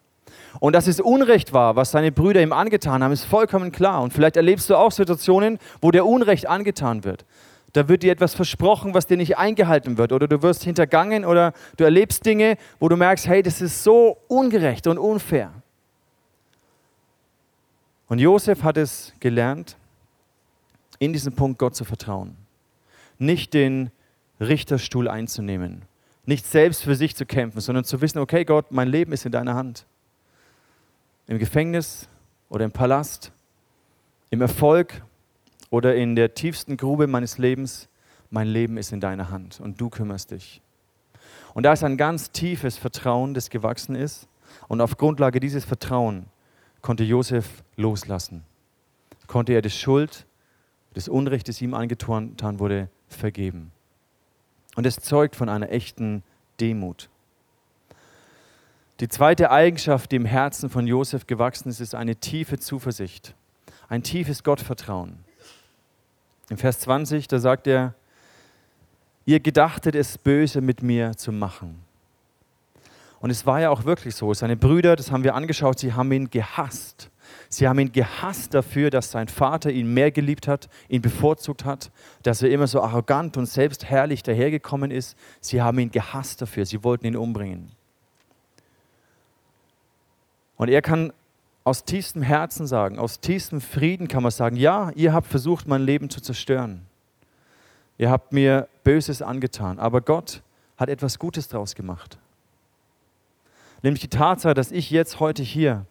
Und 0.60 0.74
dass 0.74 0.88
es 0.88 1.00
Unrecht 1.00 1.54
war, 1.54 1.76
was 1.76 1.92
seine 1.92 2.12
Brüder 2.12 2.42
ihm 2.42 2.54
angetan 2.54 3.04
haben, 3.04 3.12
ist 3.12 3.26
vollkommen 3.26 3.72
klar. 3.72 4.02
Und 4.02 4.14
vielleicht 4.14 4.38
erlebst 4.38 4.70
du 4.70 4.76
auch 4.76 4.92
Situationen, 4.92 5.60
wo 5.82 5.92
der 5.92 6.06
Unrecht 6.06 6.48
angetan 6.48 7.04
wird. 7.04 7.26
Da 7.74 7.88
wird 7.88 8.04
dir 8.04 8.12
etwas 8.12 8.34
versprochen, 8.34 8.94
was 8.94 9.08
dir 9.08 9.18
nicht 9.18 9.38
eingehalten 9.38 9.98
wird. 9.98 10.12
Oder 10.12 10.28
du 10.28 10.42
wirst 10.42 10.64
hintergangen 10.64 11.26
oder 11.26 11.54
du 11.76 11.84
erlebst 11.84 12.26
Dinge, 12.26 12.58
wo 12.80 12.90
du 12.90 12.96
merkst, 12.96 13.28
hey, 13.28 13.44
das 13.44 13.62
ist 13.62 13.84
so 13.84 14.18
ungerecht 14.28 14.88
und 14.88 14.98
unfair. 14.98 15.52
Und 18.08 18.20
Josef 18.20 18.64
hat 18.64 18.78
es 18.78 19.14
gelernt, 19.20 19.76
in 21.00 21.14
diesem 21.14 21.34
Punkt 21.34 21.60
Gott 21.60 21.76
zu 21.76 21.86
vertrauen. 21.86 22.36
Nicht 23.18 23.54
den 23.54 23.92
Richterstuhl 24.40 25.08
einzunehmen. 25.08 25.84
Nicht 26.26 26.46
selbst 26.46 26.84
für 26.84 26.96
sich 26.96 27.16
zu 27.16 27.26
kämpfen, 27.26 27.62
sondern 27.62 27.86
zu 27.86 28.02
wissen, 28.02 28.20
okay 28.20 28.44
Gott, 28.46 28.72
mein 28.72 28.90
Leben 28.90 29.14
ist 29.14 29.26
in 29.26 29.32
deiner 29.32 29.56
Hand. 29.56 29.86
Im 31.28 31.40
Gefängnis 31.40 32.08
oder 32.50 32.66
im 32.66 32.72
Palast, 32.72 33.32
im 34.30 34.42
Erfolg 34.42 35.02
oder 35.70 35.96
in 35.96 36.16
der 36.16 36.34
tiefsten 36.34 36.78
Grube 36.78 37.08
meines 37.08 37.38
Lebens, 37.38 37.88
mein 38.30 38.48
Leben 38.48 38.78
ist 38.78 38.92
in 38.92 39.00
deiner 39.00 39.30
Hand 39.30 39.60
und 39.62 39.80
du 39.80 39.90
kümmerst 39.90 40.32
dich. 40.32 40.62
Und 41.54 41.64
da 41.64 41.74
ist 41.74 41.84
ein 41.84 41.98
ganz 41.98 42.32
tiefes 42.32 42.78
Vertrauen, 42.78 43.34
das 43.34 43.50
gewachsen 43.50 43.96
ist. 43.96 44.28
Und 44.68 44.82
auf 44.82 44.98
Grundlage 44.98 45.40
dieses 45.40 45.66
Vertrauens 45.66 46.26
konnte 46.82 47.04
Josef 47.04 47.64
loslassen. 47.76 48.44
Konnte 49.28 49.54
er 49.54 49.62
die 49.62 49.70
Schuld 49.70 50.26
das 50.98 51.08
Unrecht, 51.08 51.48
das 51.48 51.62
ihm 51.62 51.76
angetan 51.76 52.60
wurde, 52.60 52.90
vergeben. 53.08 53.72
Und 54.76 54.88
es 54.88 54.96
zeugt 54.96 55.36
von 55.36 55.48
einer 55.48 55.70
echten 55.70 56.24
Demut. 56.60 57.10
Die 59.00 59.08
zweite 59.08 59.52
Eigenschaft, 59.52 60.12
die 60.12 60.16
im 60.16 60.26
Herzen 60.26 60.72
von 60.72 60.88
Josef 60.88 61.28
gewachsen 61.28 61.70
ist, 61.70 61.82
ist 61.82 61.94
eine 61.94 62.16
tiefe 62.16 62.58
Zuversicht, 62.58 63.36
ein 63.90 64.02
tiefes 64.02 64.44
Gottvertrauen. 64.44 65.20
Im 66.50 66.58
Vers 66.58 66.80
20, 66.80 67.28
da 67.28 67.38
sagt 67.38 67.68
er, 67.68 67.94
ihr 69.26 69.40
gedachtet 69.40 69.94
es 69.94 70.18
böse 70.18 70.62
mit 70.62 70.82
mir 70.82 71.16
zu 71.16 71.32
machen. 71.32 71.80
Und 73.20 73.30
es 73.30 73.46
war 73.46 73.62
ja 73.62 73.70
auch 73.70 73.86
wirklich 73.86 74.16
so. 74.16 74.34
Seine 74.34 74.58
Brüder, 74.58 74.96
das 74.96 75.12
haben 75.12 75.24
wir 75.24 75.36
angeschaut, 75.36 75.78
sie 75.78 75.94
haben 75.94 76.12
ihn 76.12 76.32
gehasst. 76.32 77.12
Sie 77.50 77.68
haben 77.68 77.80
ihn 77.80 77.92
gehasst 77.92 78.54
dafür, 78.54 78.90
dass 78.90 79.12
sein 79.12 79.28
Vater 79.28 79.72
ihn 79.72 79.94
mehr 79.94 80.12
geliebt 80.12 80.48
hat, 80.48 80.70
ihn 80.90 81.02
bevorzugt 81.02 81.66
hat, 81.66 81.92
dass 82.24 82.42
er 82.42 82.50
immer 82.50 82.68
so 82.68 82.82
arrogant 82.82 83.38
und 83.38 83.46
selbstherrlich 83.46 84.24
dahergekommen 84.24 84.92
ist. 84.92 85.18
Sie 85.40 85.62
haben 85.62 85.80
ihn 85.80 85.92
gehasst 85.92 86.42
dafür, 86.42 86.66
sie 86.66 86.84
wollten 86.84 87.06
ihn 87.06 87.16
umbringen. 87.16 87.72
Und 90.58 90.70
er 90.70 90.82
kann 90.82 91.14
aus 91.64 91.84
tiefstem 91.84 92.22
Herzen 92.22 92.66
sagen, 92.66 92.98
aus 92.98 93.20
tiefstem 93.20 93.62
Frieden 93.62 94.08
kann 94.08 94.24
man 94.24 94.32
sagen, 94.32 94.56
ja, 94.56 94.92
ihr 94.96 95.14
habt 95.14 95.28
versucht, 95.28 95.68
mein 95.68 95.82
Leben 95.82 96.10
zu 96.10 96.22
zerstören. 96.22 96.86
Ihr 97.98 98.10
habt 98.10 98.32
mir 98.32 98.68
Böses 98.84 99.22
angetan, 99.22 99.80
aber 99.80 100.02
Gott 100.02 100.42
hat 100.78 100.90
etwas 100.90 101.20
Gutes 101.20 101.48
daraus 101.48 101.76
gemacht. 101.76 102.18
Nämlich 103.82 104.02
die 104.02 104.08
Tatsache, 104.08 104.54
dass 104.54 104.72
ich 104.72 104.92
jetzt 104.92 105.20
heute 105.20 105.44
hier 105.44 105.86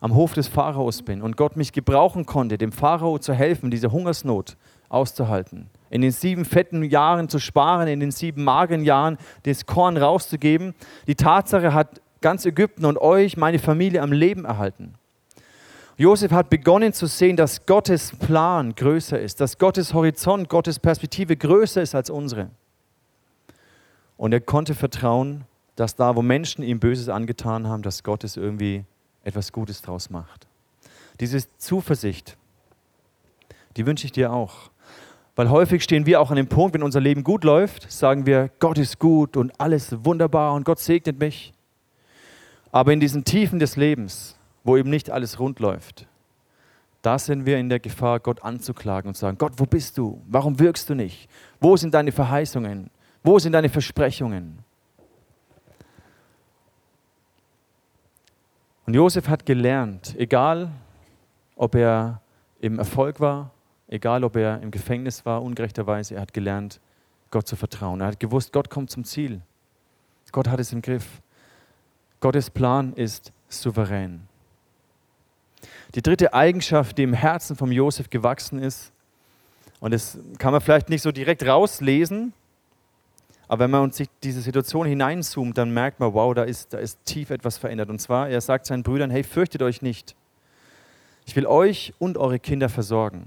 am 0.00 0.14
Hof 0.14 0.34
des 0.34 0.48
Pharaos 0.48 1.02
bin 1.02 1.22
und 1.22 1.36
Gott 1.36 1.56
mich 1.56 1.72
gebrauchen 1.72 2.26
konnte, 2.26 2.58
dem 2.58 2.72
Pharao 2.72 3.18
zu 3.18 3.32
helfen, 3.32 3.70
diese 3.70 3.90
Hungersnot 3.90 4.56
auszuhalten, 4.88 5.68
in 5.90 6.02
den 6.02 6.12
sieben 6.12 6.44
fetten 6.44 6.82
Jahren 6.82 7.28
zu 7.28 7.38
sparen, 7.38 7.88
in 7.88 8.00
den 8.00 8.10
sieben 8.10 8.44
mageren 8.44 8.84
Jahren 8.84 9.18
das 9.42 9.66
Korn 9.66 9.96
rauszugeben. 9.96 10.74
Die 11.06 11.14
Tatsache 11.14 11.74
hat 11.74 12.00
ganz 12.20 12.46
Ägypten 12.46 12.84
und 12.84 12.98
euch, 12.98 13.36
meine 13.36 13.58
Familie, 13.58 14.02
am 14.02 14.12
Leben 14.12 14.44
erhalten. 14.44 14.94
Josef 15.96 16.30
hat 16.30 16.48
begonnen 16.48 16.92
zu 16.92 17.06
sehen, 17.06 17.36
dass 17.36 17.66
Gottes 17.66 18.12
Plan 18.16 18.74
größer 18.76 19.18
ist, 19.18 19.40
dass 19.40 19.58
Gottes 19.58 19.94
Horizont, 19.94 20.48
Gottes 20.48 20.78
Perspektive 20.78 21.36
größer 21.36 21.82
ist 21.82 21.96
als 21.96 22.08
unsere. 22.08 22.50
Und 24.16 24.32
er 24.32 24.40
konnte 24.40 24.76
vertrauen, 24.76 25.44
dass 25.74 25.96
da, 25.96 26.14
wo 26.14 26.22
Menschen 26.22 26.62
ihm 26.62 26.78
Böses 26.78 27.08
angetan 27.08 27.66
haben, 27.66 27.82
dass 27.82 28.04
Gott 28.04 28.22
es 28.22 28.36
irgendwie 28.36 28.84
etwas 29.28 29.52
Gutes 29.52 29.82
draus 29.82 30.10
macht. 30.10 30.46
Diese 31.20 31.44
Zuversicht, 31.58 32.36
die 33.76 33.86
wünsche 33.86 34.06
ich 34.06 34.12
dir 34.12 34.32
auch. 34.32 34.70
Weil 35.36 35.50
häufig 35.50 35.84
stehen 35.84 36.04
wir 36.04 36.20
auch 36.20 36.30
an 36.30 36.36
dem 36.36 36.48
Punkt, 36.48 36.74
wenn 36.74 36.82
unser 36.82 37.00
Leben 37.00 37.22
gut 37.22 37.44
läuft, 37.44 37.92
sagen 37.92 38.26
wir, 38.26 38.50
Gott 38.58 38.76
ist 38.76 38.98
gut 38.98 39.36
und 39.36 39.52
alles 39.60 40.04
wunderbar 40.04 40.54
und 40.54 40.64
Gott 40.64 40.80
segnet 40.80 41.20
mich. 41.20 41.52
Aber 42.72 42.92
in 42.92 42.98
diesen 42.98 43.24
Tiefen 43.24 43.60
des 43.60 43.76
Lebens, 43.76 44.36
wo 44.64 44.76
eben 44.76 44.90
nicht 44.90 45.10
alles 45.10 45.38
rund 45.38 45.60
läuft, 45.60 46.08
da 47.02 47.18
sind 47.18 47.46
wir 47.46 47.58
in 47.58 47.68
der 47.68 47.78
Gefahr, 47.78 48.18
Gott 48.18 48.42
anzuklagen 48.42 49.08
und 49.08 49.14
zu 49.14 49.20
sagen, 49.20 49.38
Gott, 49.38 49.52
wo 49.58 49.64
bist 49.64 49.96
du? 49.96 50.20
Warum 50.26 50.58
wirkst 50.58 50.90
du 50.90 50.94
nicht? 50.94 51.28
Wo 51.60 51.76
sind 51.76 51.94
deine 51.94 52.10
Verheißungen? 52.10 52.90
Wo 53.22 53.38
sind 53.38 53.52
deine 53.52 53.68
Versprechungen? 53.68 54.58
Und 58.88 58.94
Josef 58.94 59.28
hat 59.28 59.44
gelernt, 59.44 60.14
egal 60.16 60.70
ob 61.56 61.74
er 61.74 62.22
im 62.58 62.78
Erfolg 62.78 63.20
war, 63.20 63.50
egal 63.86 64.24
ob 64.24 64.34
er 64.34 64.62
im 64.62 64.70
Gefängnis 64.70 65.26
war, 65.26 65.42
ungerechterweise, 65.42 66.14
er 66.14 66.22
hat 66.22 66.32
gelernt, 66.32 66.80
Gott 67.30 67.46
zu 67.46 67.54
vertrauen. 67.54 68.00
Er 68.00 68.06
hat 68.06 68.18
gewusst, 68.18 68.50
Gott 68.50 68.70
kommt 68.70 68.88
zum 68.90 69.04
Ziel. 69.04 69.42
Gott 70.32 70.48
hat 70.48 70.58
es 70.58 70.72
im 70.72 70.80
Griff. 70.80 71.20
Gottes 72.20 72.48
Plan 72.48 72.94
ist 72.94 73.30
souverän. 73.50 74.22
Die 75.94 76.00
dritte 76.00 76.32
Eigenschaft, 76.32 76.96
die 76.96 77.02
im 77.02 77.12
Herzen 77.12 77.56
von 77.56 77.70
Josef 77.70 78.08
gewachsen 78.08 78.58
ist, 78.58 78.90
und 79.80 79.92
das 79.92 80.18
kann 80.38 80.52
man 80.52 80.62
vielleicht 80.62 80.88
nicht 80.88 81.02
so 81.02 81.12
direkt 81.12 81.46
rauslesen, 81.46 82.32
aber 83.48 83.64
wenn 83.64 83.70
man 83.70 83.82
uns 83.82 83.96
sich 83.96 84.08
diese 84.22 84.42
Situation 84.42 84.86
hineinzoomt, 84.86 85.56
dann 85.56 85.72
merkt 85.72 86.00
man, 86.00 86.12
wow, 86.12 86.34
da 86.34 86.42
ist, 86.42 86.74
da 86.74 86.78
ist 86.78 87.02
tief 87.06 87.30
etwas 87.30 87.56
verändert. 87.56 87.88
Und 87.88 87.98
zwar, 87.98 88.28
er 88.28 88.42
sagt 88.42 88.66
seinen 88.66 88.82
Brüdern, 88.82 89.10
hey, 89.10 89.24
fürchtet 89.24 89.62
euch 89.62 89.80
nicht. 89.80 90.14
Ich 91.24 91.34
will 91.34 91.46
euch 91.46 91.94
und 91.98 92.18
eure 92.18 92.38
Kinder 92.38 92.68
versorgen. 92.68 93.26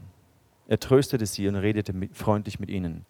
Er 0.68 0.80
tröstete 0.80 1.26
sie 1.26 1.48
und 1.48 1.56
redete 1.56 1.92
mit, 1.92 2.16
freundlich 2.16 2.60
mit 2.60 2.70
ihnen. 2.70 3.06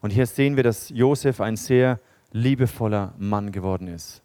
Und 0.00 0.10
hier 0.10 0.26
sehen 0.26 0.54
wir, 0.54 0.62
dass 0.62 0.90
Josef 0.90 1.40
ein 1.40 1.56
sehr 1.56 1.98
liebevoller 2.30 3.14
Mann 3.18 3.50
geworden 3.50 3.88
ist. 3.88 4.22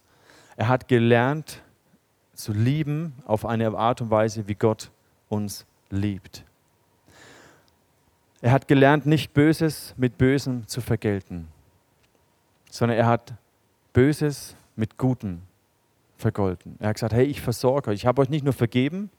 Er 0.56 0.68
hat 0.68 0.88
gelernt 0.88 1.64
zu 2.34 2.54
lieben 2.54 3.14
auf 3.26 3.46
eine 3.46 3.76
Art 3.76 4.02
und 4.02 4.12
Weise, 4.12 4.48
wie 4.48 4.56
Gott 4.56 4.92
uns 5.30 5.66
liebt. 5.90 6.44
Er 8.42 8.52
hat 8.52 8.68
gelernt, 8.68 9.06
nicht 9.06 9.34
Böses 9.34 9.96
mit 9.98 10.18
Bösem 10.18 10.68
zu 10.68 10.80
vergelten 10.80 11.48
sondern 12.70 12.98
er 12.98 13.08
hat 13.08 13.34
Böses 13.94 14.56
mit 14.76 14.98
Gutem 14.98 15.42
vergolten. 16.18 16.76
Er 16.80 16.90
hat 16.90 16.96
gesagt, 16.96 17.14
hey, 17.14 17.26
ich 17.26 17.42
versorge 17.42 17.92
euch. 17.92 17.98
Ich 17.98 18.06
habe 18.06 18.22
euch 18.22 18.30
nicht 18.30 18.44
nur 18.44 18.54
vergeben, 18.54 19.10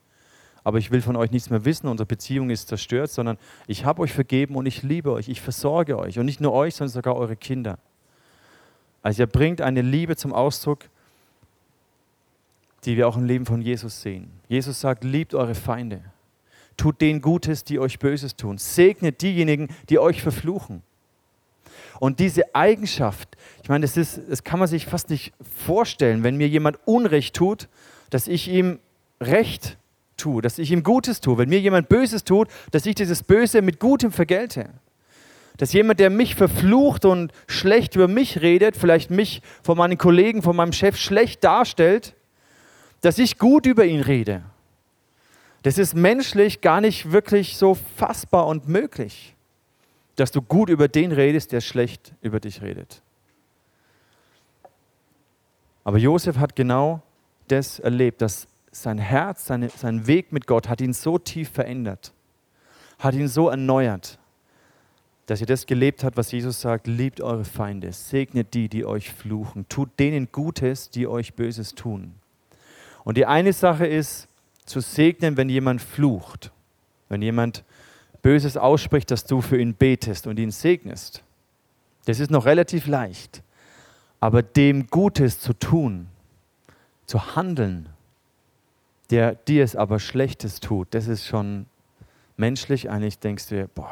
aber 0.63 0.77
ich 0.77 0.91
will 0.91 1.01
von 1.01 1.15
euch 1.15 1.31
nichts 1.31 1.49
mehr 1.49 1.65
wissen, 1.65 1.87
unsere 1.87 2.05
Beziehung 2.05 2.49
ist 2.49 2.67
zerstört, 2.67 3.11
sondern 3.11 3.37
ich 3.67 3.85
habe 3.85 4.01
euch 4.01 4.13
vergeben 4.13 4.55
und 4.55 4.65
ich 4.65 4.83
liebe 4.83 5.11
euch, 5.11 5.27
ich 5.27 5.41
versorge 5.41 5.97
euch. 5.97 6.19
Und 6.19 6.25
nicht 6.25 6.39
nur 6.39 6.53
euch, 6.53 6.75
sondern 6.75 6.93
sogar 6.93 7.15
eure 7.15 7.35
Kinder. 7.35 7.79
Also 9.01 9.23
er 9.23 9.27
bringt 9.27 9.61
eine 9.61 9.81
Liebe 9.81 10.15
zum 10.15 10.33
Ausdruck, 10.33 10.85
die 12.85 12.97
wir 12.97 13.07
auch 13.07 13.17
im 13.17 13.25
Leben 13.25 13.45
von 13.45 13.61
Jesus 13.61 14.01
sehen. 14.01 14.31
Jesus 14.47 14.79
sagt, 14.79 15.03
liebt 15.03 15.33
eure 15.33 15.55
Feinde. 15.55 16.01
Tut 16.77 17.01
denen 17.01 17.21
Gutes, 17.21 17.63
die 17.63 17.79
euch 17.79 17.99
Böses 17.99 18.35
tun. 18.35 18.57
Segnet 18.57 19.21
diejenigen, 19.21 19.67
die 19.89 19.99
euch 19.99 20.21
verfluchen. 20.21 20.83
Und 22.01 22.19
diese 22.19 22.55
Eigenschaft, 22.55 23.37
ich 23.61 23.69
meine, 23.69 23.85
das, 23.85 23.95
ist, 23.95 24.21
das 24.27 24.43
kann 24.43 24.57
man 24.57 24.67
sich 24.67 24.87
fast 24.87 25.11
nicht 25.11 25.33
vorstellen, 25.67 26.23
wenn 26.23 26.35
mir 26.35 26.47
jemand 26.47 26.79
Unrecht 26.85 27.35
tut, 27.35 27.69
dass 28.09 28.27
ich 28.27 28.47
ihm 28.47 28.79
Recht 29.21 29.77
tue, 30.17 30.41
dass 30.41 30.57
ich 30.57 30.71
ihm 30.71 30.81
Gutes 30.81 31.21
tue. 31.21 31.37
Wenn 31.37 31.49
mir 31.49 31.59
jemand 31.59 31.89
Böses 31.89 32.23
tut, 32.23 32.47
dass 32.71 32.87
ich 32.87 32.95
dieses 32.95 33.21
Böse 33.21 33.61
mit 33.61 33.79
Gutem 33.79 34.11
vergelte. 34.11 34.71
Dass 35.57 35.73
jemand, 35.73 35.99
der 35.99 36.09
mich 36.09 36.33
verflucht 36.33 37.05
und 37.05 37.31
schlecht 37.45 37.93
über 37.95 38.07
mich 38.07 38.41
redet, 38.41 38.75
vielleicht 38.75 39.11
mich 39.11 39.43
von 39.61 39.77
meinen 39.77 39.99
Kollegen, 39.99 40.41
von 40.41 40.55
meinem 40.55 40.73
Chef 40.73 40.97
schlecht 40.97 41.43
darstellt, 41.43 42.15
dass 43.01 43.19
ich 43.19 43.37
gut 43.37 43.67
über 43.67 43.85
ihn 43.85 44.01
rede. 44.01 44.41
Das 45.61 45.77
ist 45.77 45.93
menschlich 45.93 46.61
gar 46.61 46.81
nicht 46.81 47.11
wirklich 47.11 47.57
so 47.57 47.77
fassbar 47.95 48.47
und 48.47 48.67
möglich, 48.67 49.35
dass 50.15 50.31
du 50.31 50.41
gut 50.41 50.69
über 50.69 50.87
den 50.87 51.11
redest, 51.11 51.51
der 51.51 51.61
schlecht 51.61 52.13
über 52.21 52.39
dich 52.39 52.61
redet. 52.61 53.01
Aber 55.83 55.97
Josef 55.97 56.37
hat 56.37 56.55
genau 56.55 57.01
das 57.47 57.79
erlebt, 57.79 58.21
dass 58.21 58.47
sein 58.71 58.97
Herz, 58.97 59.45
seine, 59.45 59.69
sein 59.69 60.07
Weg 60.07 60.31
mit 60.31 60.47
Gott 60.47 60.69
hat 60.69 60.81
ihn 60.81 60.93
so 60.93 61.17
tief 61.17 61.49
verändert, 61.49 62.13
hat 62.99 63.15
ihn 63.15 63.27
so 63.27 63.49
erneuert, 63.49 64.19
dass 65.25 65.41
er 65.41 65.47
das 65.47 65.65
gelebt 65.65 66.03
hat, 66.03 66.17
was 66.17 66.31
Jesus 66.31 66.61
sagt, 66.61 66.87
liebt 66.87 67.21
eure 67.21 67.45
Feinde, 67.45 67.91
segnet 67.91 68.53
die, 68.53 68.69
die 68.69 68.85
euch 68.85 69.11
fluchen, 69.11 69.67
tut 69.69 69.89
denen 69.99 70.31
Gutes, 70.31 70.89
die 70.89 71.07
euch 71.07 71.33
Böses 71.33 71.75
tun. 71.75 72.15
Und 73.03 73.17
die 73.17 73.25
eine 73.25 73.53
Sache 73.53 73.87
ist, 73.87 74.27
zu 74.65 74.79
segnen, 74.79 75.37
wenn 75.37 75.49
jemand 75.49 75.81
flucht, 75.81 76.51
wenn 77.09 77.21
jemand 77.21 77.63
Böses 78.21 78.57
ausspricht, 78.57 79.11
dass 79.11 79.25
du 79.25 79.41
für 79.41 79.59
ihn 79.59 79.73
betest 79.73 80.27
und 80.27 80.37
ihn 80.39 80.51
segnest. 80.51 81.23
Das 82.05 82.19
ist 82.19 82.31
noch 82.31 82.45
relativ 82.45 82.87
leicht. 82.87 83.43
Aber 84.19 84.43
dem 84.43 84.87
Gutes 84.87 85.39
zu 85.39 85.53
tun, 85.53 86.07
zu 87.05 87.35
handeln, 87.35 87.89
der 89.09 89.35
dir 89.35 89.63
es 89.63 89.75
aber 89.75 89.99
Schlechtes 89.99 90.59
tut, 90.59 90.87
das 90.91 91.07
ist 91.07 91.25
schon 91.25 91.65
menschlich. 92.37 92.89
Eigentlich 92.89 93.19
denkst 93.19 93.49
du 93.49 93.55
dir, 93.55 93.67
boah, 93.73 93.91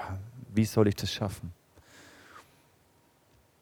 wie 0.54 0.66
soll 0.66 0.88
ich 0.88 0.96
das 0.96 1.12
schaffen? 1.12 1.52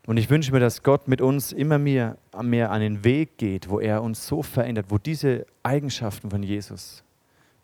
Und 0.05 0.15
ich 0.15 0.29
wünsche 0.29 0.53
mir, 0.53 0.61
dass 0.61 0.83
Gott 0.83 1.09
mit 1.09 1.19
uns 1.19 1.51
immer 1.51 1.77
mehr, 1.77 2.17
mehr 2.41 2.71
an 2.71 2.79
den 2.79 3.03
Weg 3.03 3.37
geht, 3.37 3.69
wo 3.69 3.79
er 3.79 4.01
uns 4.01 4.25
so 4.25 4.41
verändert, 4.41 4.85
wo 4.89 4.97
diese 4.97 5.45
Eigenschaften 5.63 6.29
von 6.29 6.43
Jesus 6.43 7.03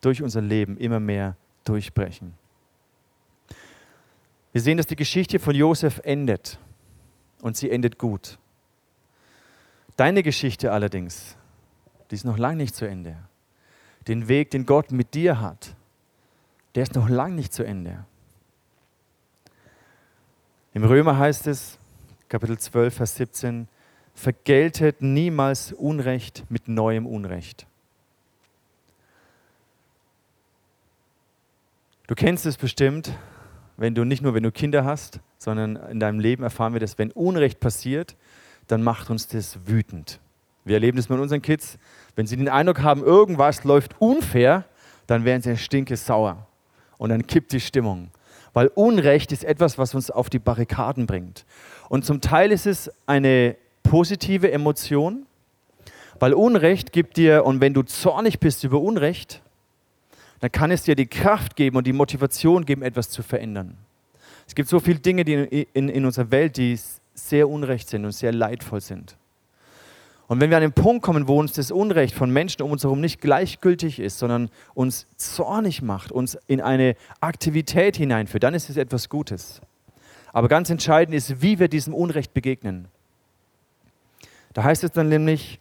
durch 0.01 0.21
unser 0.21 0.41
Leben 0.41 0.75
immer 0.77 0.99
mehr 0.99 1.37
durchbrechen. 1.63 2.33
Wir 4.53 4.61
sehen, 4.61 4.77
dass 4.77 4.87
die 4.87 4.95
Geschichte 4.95 5.39
von 5.39 5.55
Josef 5.55 5.99
endet 6.03 6.59
und 7.41 7.57
sie 7.57 7.71
endet 7.71 7.97
gut. 7.97 8.37
Deine 9.97 10.21
Geschichte 10.21 10.71
allerdings, 10.71 11.35
die 12.09 12.15
ist 12.15 12.23
noch 12.23 12.37
lange 12.37 12.57
nicht 12.57 12.75
zu 12.75 12.85
Ende. 12.85 13.17
Den 14.07 14.27
Weg, 14.27 14.51
den 14.51 14.65
Gott 14.65 14.91
mit 14.91 15.15
dir 15.15 15.41
hat, 15.41 15.75
der 16.75 16.83
ist 16.83 16.93
noch 16.93 17.09
lange 17.09 17.35
nicht 17.35 17.51
zu 17.51 17.63
Ende. 17.63 18.05
Im 20.73 20.83
Römer 20.83 21.17
heißt 21.17 21.47
es, 21.47 21.79
Kapitel 22.29 22.57
12, 22.57 22.93
Vers 22.95 23.15
17, 23.15 23.67
vergeltet 24.13 25.01
niemals 25.01 25.73
Unrecht 25.73 26.43
mit 26.49 26.67
neuem 26.67 27.07
Unrecht. 27.07 27.65
Du 32.05 32.15
kennst 32.15 32.45
es 32.45 32.57
bestimmt, 32.57 33.13
wenn 33.77 33.95
du 33.95 34.03
nicht 34.03 34.21
nur, 34.21 34.33
wenn 34.33 34.43
du 34.43 34.51
Kinder 34.51 34.85
hast, 34.85 35.19
sondern 35.37 35.75
in 35.75 35.99
deinem 35.99 36.19
Leben 36.19 36.43
erfahren 36.43 36.73
wir 36.73 36.79
das, 36.79 36.97
wenn 36.97 37.11
Unrecht 37.11 37.59
passiert, 37.59 38.15
dann 38.67 38.83
macht 38.83 39.09
uns 39.09 39.27
das 39.27 39.59
wütend. 39.65 40.19
Wir 40.65 40.75
erleben 40.75 40.97
das 40.97 41.09
mit 41.09 41.19
unseren 41.19 41.41
Kids. 41.41 41.77
Wenn 42.15 42.27
sie 42.27 42.37
den 42.37 42.49
Eindruck 42.49 42.81
haben, 42.81 43.03
irgendwas 43.03 43.63
läuft 43.63 43.99
unfair, 43.99 44.65
dann 45.07 45.25
werden 45.25 45.41
sie 45.41 45.57
stinke 45.57 45.97
sauer. 45.97 46.47
Und 46.97 47.09
dann 47.09 47.27
kippt 47.27 47.51
die 47.51 47.59
Stimmung. 47.59 48.11
Weil 48.53 48.67
Unrecht 48.67 49.31
ist 49.31 49.43
etwas, 49.43 49.77
was 49.77 49.93
uns 49.95 50.11
auf 50.11 50.29
die 50.29 50.39
Barrikaden 50.39 51.05
bringt. 51.05 51.45
Und 51.89 52.05
zum 52.05 52.21
Teil 52.21 52.51
ist 52.51 52.65
es 52.65 52.91
eine 53.05 53.57
positive 53.81 54.51
Emotion, 54.51 55.25
weil 56.19 56.33
Unrecht 56.33 56.93
gibt 56.93 57.17
dir, 57.17 57.45
und 57.45 57.59
wenn 57.59 57.73
du 57.73 57.83
zornig 57.83 58.39
bist 58.39 58.63
über 58.63 58.79
Unrecht, 58.79 59.42
dann 60.43 60.51
kann 60.51 60.71
es 60.71 60.83
dir 60.83 60.95
die 60.95 61.07
Kraft 61.07 61.55
geben 61.55 61.77
und 61.77 61.87
die 61.87 61.93
Motivation 61.93 62.65
geben, 62.65 62.81
etwas 62.81 63.09
zu 63.09 63.23
verändern. 63.23 63.77
Es 64.45 64.53
gibt 64.53 64.67
so 64.67 64.81
viele 64.81 64.99
Dinge 64.99 65.23
die 65.23 65.35
in, 65.35 65.45
in, 65.71 65.87
in 65.87 66.05
unserer 66.05 66.31
Welt, 66.31 66.57
die 66.57 66.77
sehr 67.13 67.47
unrecht 67.47 67.87
sind 67.87 68.03
und 68.03 68.11
sehr 68.11 68.33
leidvoll 68.33 68.81
sind. 68.81 69.15
Und 70.27 70.41
wenn 70.41 70.49
wir 70.49 70.57
an 70.57 70.63
den 70.63 70.73
Punkt 70.73 71.01
kommen, 71.01 71.29
wo 71.29 71.39
uns 71.39 71.53
das 71.53 71.71
Unrecht 71.71 72.13
von 72.13 72.29
Menschen 72.29 72.61
um 72.61 72.71
uns 72.71 72.83
herum 72.83 72.99
nicht 72.99 73.21
gleichgültig 73.21 74.01
ist, 74.01 74.19
sondern 74.19 74.49
uns 74.73 75.07
zornig 75.15 75.81
macht, 75.81 76.11
uns 76.11 76.37
in 76.47 76.59
eine 76.59 76.97
Aktivität 77.21 77.95
hineinführt, 77.95 78.43
dann 78.43 78.53
ist 78.53 78.69
es 78.69 78.75
etwas 78.75 79.07
Gutes. 79.07 79.61
Aber 80.33 80.49
ganz 80.49 80.69
entscheidend 80.69 81.15
ist, 81.15 81.41
wie 81.41 81.57
wir 81.57 81.69
diesem 81.69 81.93
Unrecht 81.93 82.33
begegnen. 82.33 82.89
Da 84.51 84.65
heißt 84.65 84.83
es 84.83 84.91
dann 84.91 85.07
nämlich, 85.07 85.59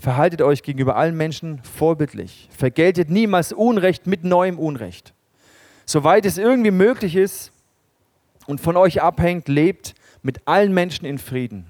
verhaltet 0.00 0.42
euch 0.42 0.62
gegenüber 0.62 0.96
allen 0.96 1.16
Menschen 1.16 1.62
vorbildlich. 1.62 2.48
Vergeltet 2.56 3.10
niemals 3.10 3.52
Unrecht 3.52 4.06
mit 4.06 4.24
neuem 4.24 4.58
Unrecht. 4.58 5.14
Soweit 5.86 6.24
es 6.26 6.38
irgendwie 6.38 6.70
möglich 6.70 7.16
ist 7.16 7.52
und 8.46 8.60
von 8.60 8.76
euch 8.76 9.02
abhängt, 9.02 9.48
lebt 9.48 9.94
mit 10.22 10.46
allen 10.46 10.72
Menschen 10.72 11.04
in 11.04 11.18
Frieden. 11.18 11.66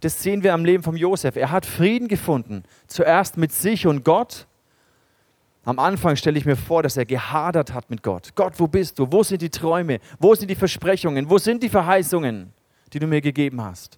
Das 0.00 0.22
sehen 0.22 0.42
wir 0.42 0.54
am 0.54 0.64
Leben 0.64 0.82
von 0.82 0.96
Josef. 0.96 1.36
Er 1.36 1.50
hat 1.50 1.66
Frieden 1.66 2.08
gefunden. 2.08 2.62
Zuerst 2.86 3.36
mit 3.36 3.52
sich 3.52 3.86
und 3.86 4.04
Gott. 4.04 4.46
Am 5.64 5.78
Anfang 5.78 6.16
stelle 6.16 6.38
ich 6.38 6.44
mir 6.44 6.56
vor, 6.56 6.82
dass 6.82 6.96
er 6.96 7.04
gehadert 7.04 7.74
hat 7.74 7.90
mit 7.90 8.02
Gott. 8.02 8.34
Gott, 8.34 8.54
wo 8.58 8.68
bist 8.68 8.98
du? 8.98 9.10
Wo 9.10 9.22
sind 9.22 9.42
die 9.42 9.50
Träume? 9.50 9.98
Wo 10.18 10.34
sind 10.34 10.48
die 10.48 10.54
Versprechungen? 10.54 11.28
Wo 11.28 11.38
sind 11.38 11.62
die 11.62 11.68
Verheißungen, 11.68 12.52
die 12.92 12.98
du 13.00 13.06
mir 13.06 13.20
gegeben 13.20 13.60
hast? 13.62 13.97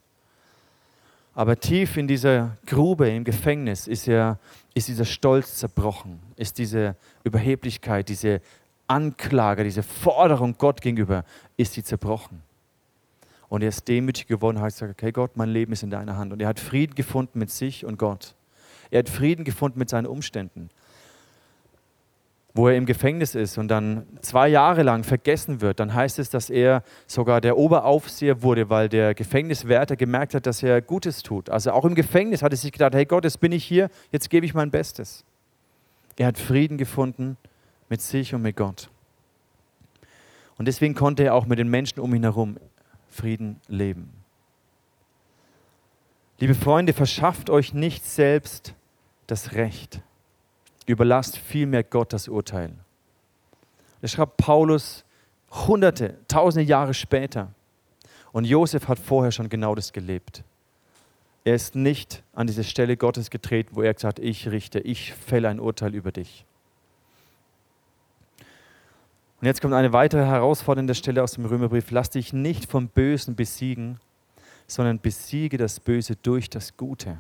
Aber 1.41 1.59
tief 1.59 1.97
in 1.97 2.07
dieser 2.07 2.59
Grube 2.67 3.09
im 3.09 3.25
Gefängnis 3.25 3.87
ist, 3.87 4.07
er, 4.07 4.39
ist 4.75 4.89
dieser 4.89 5.07
Stolz 5.07 5.57
zerbrochen, 5.57 6.21
ist 6.37 6.59
diese 6.59 6.97
Überheblichkeit, 7.25 8.11
diese 8.11 8.43
Anklage, 8.89 9.65
diese 9.65 9.83
Forderung 9.83 10.57
Gott 10.59 10.83
gegenüber, 10.83 11.25
ist 11.57 11.73
sie 11.73 11.83
zerbrochen. 11.83 12.43
Und 13.49 13.63
er 13.63 13.71
ist 13.71 13.89
demütig 13.89 14.27
geworden 14.27 14.59
und 14.59 14.63
hat 14.65 14.75
gesagt, 14.75 14.93
okay 14.93 15.13
Gott, 15.13 15.39
mein 15.39 15.49
Leben 15.49 15.73
ist 15.73 15.83
in 15.83 15.89
deiner 15.89 16.19
Hand. 16.19 16.35
Und 16.35 16.43
er 16.43 16.49
hat 16.49 16.61
Frieden 16.61 16.95
gefunden 16.95 17.39
mit 17.39 17.49
sich 17.51 17.87
und 17.87 17.97
Gott. 17.97 18.35
Er 18.91 18.99
hat 18.99 19.09
Frieden 19.09 19.47
gefunden 19.47 19.79
mit 19.79 19.89
seinen 19.89 20.09
Umständen. 20.09 20.69
Wo 22.53 22.69
er 22.69 22.77
im 22.77 22.85
Gefängnis 22.85 23.37
ist 23.37 23.59
und 23.59 23.69
dann 23.69 24.07
zwei 24.23 24.49
Jahre 24.49 24.83
lang 24.83 25.05
vergessen 25.05 25.61
wird, 25.61 25.79
dann 25.79 25.95
heißt 25.95 26.19
es, 26.19 26.31
dass 26.31 26.51
er 26.51 26.83
sogar 27.07 27.41
der 27.41 27.57
Oberaufseher 27.57 28.43
wurde, 28.43 28.69
weil 28.69 28.89
der 28.89 29.15
Gefängniswärter 29.15 29.95
gemerkt 29.95 30.35
hat, 30.35 30.47
dass 30.47 30.63
er 30.63 30.83
Gutes 30.83 31.23
tut. 31.23 31.49
Also 31.49 31.71
auch 31.71 31.85
im 31.85 31.95
Gefängnis 31.95 32.43
hat 32.43 32.53
er 32.53 32.57
sich 32.57 32.73
gedacht, 32.73 32.95
hey 32.95 33.05
Gott, 33.05 33.25
jetzt 33.25 33.39
bin 33.39 33.53
ich 33.53 33.65
hier, 33.65 33.89
jetzt 34.11 34.31
gebe 34.31 34.45
ich 34.47 34.55
mein 34.55 34.71
Bestes. 34.71 35.25
Er 36.17 36.27
hat 36.27 36.39
Frieden 36.39 36.77
gefunden 36.77 37.37
mit 37.89 38.01
sich 38.03 38.35
und 38.35 38.43
mit 38.43 38.57
Gott. 38.57 38.91
Und 40.59 40.67
deswegen 40.67 40.95
konnte 40.95 41.23
er 41.23 41.35
auch 41.35 41.47
mit 41.47 41.59
den 41.59 41.69
Menschen 41.69 42.01
um 42.01 42.15
ihn 42.15 42.25
herum 42.25 42.59
Frieden 43.09 43.61
leben. 43.69 44.11
Liebe 46.39 46.55
Freunde, 46.55 46.93
verschafft 46.93 47.49
euch 47.49 47.75
nicht 47.75 48.05
selbst 48.05 48.75
das 49.27 49.53
Recht. 49.53 50.03
Überlasst 50.91 51.39
vielmehr 51.39 51.85
Gott 51.85 52.13
das 52.13 52.27
Urteil. 52.27 52.73
Das 54.01 54.11
schreibt 54.11 54.39
Paulus 54.39 55.05
hunderte, 55.53 56.19
tausende 56.27 56.69
Jahre 56.69 56.95
später. 56.95 57.53
Und 58.33 58.45
Josef 58.45 58.89
hat 58.89 58.99
vorher 58.99 59.31
schon 59.31 59.49
genau 59.49 59.77
das 59.77 59.93
gelebt. 59.93 60.43
Er 61.45 61.55
ist 61.55 61.77
nicht 61.77 62.25
an 62.33 62.49
diese 62.49 62.65
Stelle 62.65 62.97
Gottes 62.97 63.31
getreten, 63.31 63.77
wo 63.77 63.83
er 63.83 63.95
gesagt 63.95 64.19
hat, 64.19 64.25
ich 64.25 64.51
richte, 64.51 64.81
ich 64.81 65.15
fälle 65.15 65.49
ein 65.49 65.61
Urteil 65.61 65.95
über 65.95 66.11
dich. 66.11 66.45
Und 69.41 69.47
jetzt 69.47 69.61
kommt 69.61 69.75
eine 69.75 69.93
weitere 69.93 70.27
herausfordernde 70.27 70.97
Stelle 70.97 71.23
aus 71.23 71.35
dem 71.35 71.45
Römerbrief. 71.45 71.93
Lass 71.93 72.11
dich 72.11 72.33
nicht 72.33 72.69
vom 72.69 72.89
Bösen 72.89 73.37
besiegen, 73.37 74.01
sondern 74.67 74.99
besiege 74.99 75.57
das 75.57 75.79
Böse 75.79 76.17
durch 76.17 76.51
das 76.51 76.77
Gute. 76.77 77.19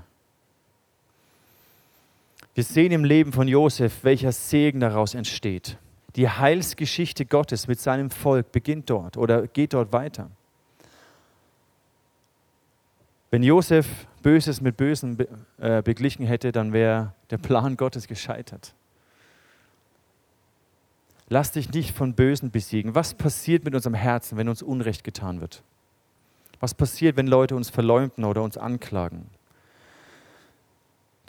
Wir 2.60 2.64
sehen 2.64 2.92
im 2.92 3.04
Leben 3.04 3.32
von 3.32 3.48
Josef, 3.48 4.04
welcher 4.04 4.32
Segen 4.32 4.80
daraus 4.80 5.14
entsteht. 5.14 5.78
Die 6.14 6.28
Heilsgeschichte 6.28 7.24
Gottes 7.24 7.68
mit 7.68 7.80
seinem 7.80 8.10
Volk 8.10 8.52
beginnt 8.52 8.90
dort 8.90 9.16
oder 9.16 9.46
geht 9.46 9.72
dort 9.72 9.94
weiter. 9.94 10.30
Wenn 13.30 13.42
Josef 13.42 13.88
Böses 14.22 14.60
mit 14.60 14.76
Bösen 14.76 15.16
äh, 15.56 15.80
beglichen 15.80 16.26
hätte, 16.26 16.52
dann 16.52 16.74
wäre 16.74 17.14
der 17.30 17.38
Plan 17.38 17.78
Gottes 17.78 18.06
gescheitert. 18.06 18.74
Lass 21.30 21.52
dich 21.52 21.72
nicht 21.72 21.96
von 21.96 22.12
Bösen 22.12 22.50
besiegen. 22.50 22.94
Was 22.94 23.14
passiert 23.14 23.64
mit 23.64 23.74
unserem 23.74 23.94
Herzen, 23.94 24.36
wenn 24.36 24.50
uns 24.50 24.60
Unrecht 24.60 25.02
getan 25.02 25.40
wird? 25.40 25.62
Was 26.60 26.74
passiert, 26.74 27.16
wenn 27.16 27.26
Leute 27.26 27.56
uns 27.56 27.70
verleumden 27.70 28.26
oder 28.26 28.42
uns 28.42 28.58
anklagen? 28.58 29.30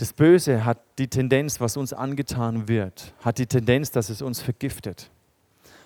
Das 0.02 0.14
Böse 0.14 0.66
hat 0.66 0.80
die 0.98 1.10
Tendenz, 1.10 1.60
was 1.60 1.78
uns 1.78 1.94
angetan 1.94 2.68
wird, 2.68 3.14
hat 3.24 3.38
die 3.38 3.46
Tendenz, 3.46 3.92
dass 3.92 4.10
es 4.10 4.24
uns 4.24 4.42
vergiftet. 4.42 5.12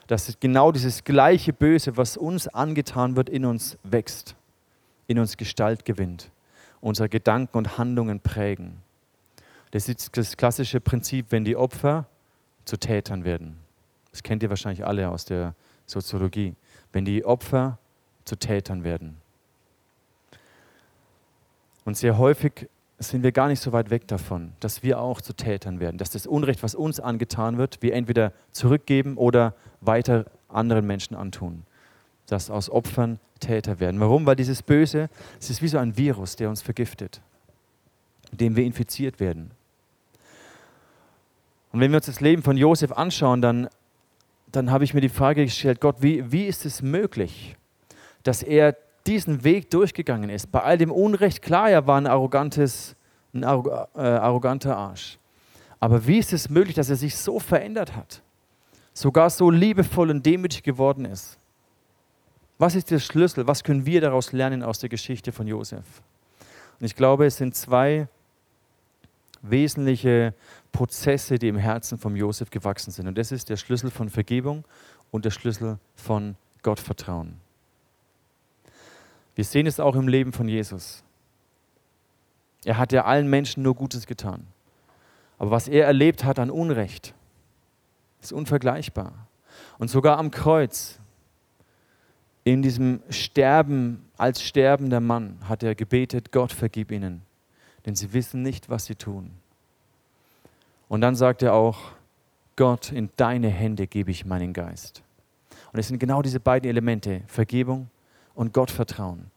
dass 0.08 0.40
genau 0.40 0.72
dieses 0.72 1.04
gleiche 1.04 1.52
Böse, 1.52 1.98
was 1.98 2.16
uns 2.16 2.48
angetan 2.48 3.18
wird, 3.18 3.28
in 3.28 3.44
uns 3.44 3.78
wächst, 3.84 4.38
in 5.08 5.20
uns 5.20 5.36
Gestalt 5.36 5.84
gewinnt, 5.84 6.32
unsere 6.80 7.10
Gedanken 7.10 7.58
und 7.58 7.78
Handlungen 7.78 8.22
prägen. 8.22 8.78
Das 9.72 9.90
ist 9.90 10.16
das 10.16 10.38
klassische 10.38 10.80
Prinzip, 10.80 11.26
wenn 11.32 11.44
die 11.44 11.58
Opfer 11.58 12.06
zu 12.64 12.78
Tätern 12.78 13.26
werden. 13.26 13.58
Das 14.12 14.24
kennt 14.24 14.44
ihr 14.44 14.50
wahrscheinlich 14.50 14.86
alle 14.86 15.10
aus 15.10 15.26
der 15.26 15.56
Soziologie. 15.88 16.56
Wenn 16.94 17.04
die 17.04 17.26
Opfer 17.26 17.80
zu 18.24 18.38
Tätern 18.38 18.86
werden. 18.86 19.18
Und 21.84 21.98
sehr 21.98 22.18
häufig 22.18 22.70
sind 22.98 23.24
wir 23.24 23.32
gar 23.32 23.48
nicht 23.50 23.60
so 23.60 23.74
weit 23.74 23.90
weg 23.90 24.08
davon, 24.08 24.54
dass 24.60 24.82
wir 24.82 25.00
auch 25.00 25.20
zu 25.20 25.34
Tätern 25.34 25.80
werden, 25.80 25.98
dass 25.98 26.10
das 26.10 26.26
Unrecht, 26.26 26.64
was 26.64 26.76
uns 26.76 27.00
angetan 27.00 27.58
wird, 27.58 27.82
wir 27.82 27.94
entweder 27.94 28.32
zurückgeben 28.52 29.18
oder 29.18 29.54
weiter 29.82 30.26
anderen 30.48 30.88
Menschen 30.88 31.16
antun. 31.16 31.64
Dass 32.28 32.50
aus 32.50 32.70
Opfern 32.70 33.20
Täter 33.40 33.80
werden. 33.80 34.00
Warum? 34.00 34.26
Weil 34.26 34.36
dieses 34.36 34.64
Böse, 34.64 35.10
es 35.40 35.50
ist 35.50 35.62
wie 35.62 35.68
so 35.68 35.78
ein 35.78 35.98
Virus, 35.98 36.36
der 36.36 36.50
uns 36.50 36.62
vergiftet, 36.62 37.22
mit 38.32 38.42
dem 38.42 38.56
wir 38.56 38.64
infiziert 38.64 39.20
werden. 39.20 39.52
Und 41.72 41.82
wenn 41.82 41.92
wir 41.92 41.98
uns 41.98 42.06
das 42.06 42.22
Leben 42.22 42.42
von 42.42 42.56
Josef 42.56 42.94
anschauen, 42.94 43.42
dann, 43.42 43.68
dann 44.52 44.72
habe 44.72 44.86
ich 44.86 44.94
mir 44.94 45.02
die 45.02 45.10
Frage 45.10 45.44
gestellt, 45.44 45.82
Gott, 45.82 45.98
wie, 46.00 46.32
wie 46.32 46.46
ist 46.46 46.66
es 46.66 46.82
möglich, 46.82 47.58
dass 48.24 48.42
er 48.42 48.78
diesen 49.08 49.44
Weg 49.44 49.70
durchgegangen 49.70 50.30
ist. 50.30 50.52
Bei 50.52 50.62
all 50.62 50.78
dem 50.78 50.92
Unrecht, 50.92 51.42
klar, 51.42 51.70
er 51.70 51.86
war 51.88 51.98
ein, 51.98 52.08
arrogantes, 52.08 52.96
ein 53.34 53.44
äh, 53.44 53.46
arroganter 53.46 54.76
Arsch. 54.76 55.18
Aber 55.80 56.08
wie 56.08 56.18
ist 56.18 56.34
es 56.34 56.50
möglich, 56.50 56.76
dass 56.76 56.90
er 56.90 56.96
sich 56.96 57.16
so 57.16 57.40
verändert 57.40 57.96
hat? 57.96 58.22
Sogar 58.94 59.30
so 59.30 59.50
liebevoll 59.52 60.10
und 60.10 60.26
demütig 60.26 60.64
geworden 60.64 61.06
ist. 61.06 61.38
Was 62.58 62.76
ist 62.76 62.90
der 62.90 63.00
Schlüssel? 63.00 63.46
Was 63.48 63.64
können 63.64 63.86
wir 63.86 64.00
daraus 64.02 64.32
lernen 64.32 64.64
aus 64.64 64.80
der 64.80 64.90
Geschichte 64.90 65.32
von 65.32 65.46
Josef? 65.46 66.02
Und 66.80 66.86
ich 66.86 66.96
glaube, 66.96 67.26
es 67.26 67.38
sind 67.38 67.56
zwei 67.56 68.08
wesentliche 69.42 70.34
Prozesse, 70.72 71.38
die 71.38 71.50
im 71.50 71.58
Herzen 71.58 71.98
von 71.98 72.16
Josef 72.16 72.50
gewachsen 72.50 72.92
sind. 72.92 73.08
Und 73.08 73.18
das 73.18 73.32
ist 73.32 73.50
der 73.50 73.58
Schlüssel 73.58 73.92
von 73.92 74.10
Vergebung 74.10 74.64
und 75.12 75.26
der 75.26 75.32
Schlüssel 75.32 75.78
von 75.96 76.36
Gottvertrauen. 76.64 77.45
Wir 79.36 79.44
sehen 79.44 79.68
es 79.68 79.80
auch 79.80 79.96
im 79.96 80.08
Leben 80.08 80.32
von 80.32 80.48
Jesus. 80.48 81.04
Er 82.64 82.78
hat 82.78 82.94
ja 82.94 83.06
allen 83.06 83.30
Menschen 83.30 83.64
nur 83.64 83.76
Gutes 83.76 84.08
getan. 84.08 84.48
Aber 85.38 85.52
was 85.52 85.68
er 85.68 85.86
erlebt 85.86 86.24
hat 86.24 86.40
an 86.40 86.50
Unrecht, 86.50 87.14
ist 88.22 88.32
unvergleichbar. 88.32 89.28
Und 89.78 89.90
sogar 89.90 90.18
am 90.18 90.32
Kreuz, 90.32 91.00
in 92.46 92.62
diesem 92.62 93.02
Sterben 93.10 94.10
als 94.18 94.42
sterbender 94.42 95.02
Mann, 95.02 95.38
hat 95.48 95.64
er 95.64 95.76
gebetet, 95.76 96.32
Gott 96.32 96.54
vergib 96.54 96.92
ihnen, 96.92 97.22
denn 97.86 97.96
sie 97.96 98.14
wissen 98.14 98.42
nicht, 98.42 98.70
was 98.70 98.86
sie 98.86 98.96
tun. 98.96 99.32
Und 100.88 101.02
dann 101.02 101.16
sagt 101.16 101.44
er 101.44 101.54
auch, 101.54 101.92
Gott, 102.56 102.92
in 102.92 103.10
deine 103.18 103.50
Hände 103.50 103.86
gebe 103.86 104.12
ich 104.12 104.26
meinen 104.26 104.54
Geist. 104.54 105.04
Und 105.74 105.80
es 105.80 105.90
sind 105.90 106.00
genau 106.00 106.22
diese 106.22 106.40
beiden 106.40 106.70
Elemente, 106.70 107.24
Vergebung 107.28 107.90
und 108.36 108.54
Gott 108.54 108.72
vertrauen. 108.72 109.32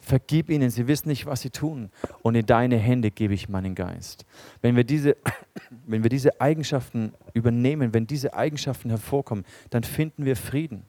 Vergib 0.00 0.48
ihnen, 0.48 0.70
sie 0.70 0.88
wissen 0.88 1.08
nicht, 1.08 1.26
was 1.26 1.42
sie 1.42 1.50
tun. 1.50 1.90
Und 2.22 2.34
in 2.34 2.46
deine 2.46 2.76
Hände 2.76 3.10
gebe 3.10 3.34
ich 3.34 3.48
meinen 3.48 3.74
Geist. 3.74 4.24
Wenn 4.62 4.74
wir 4.74 4.84
diese, 4.84 5.16
wenn 5.86 6.02
wir 6.02 6.10
diese 6.10 6.40
Eigenschaften 6.40 7.12
übernehmen, 7.34 7.92
wenn 7.92 8.06
diese 8.06 8.34
Eigenschaften 8.34 8.88
hervorkommen, 8.88 9.44
dann 9.68 9.84
finden 9.84 10.24
wir 10.24 10.36
Frieden. 10.36 10.84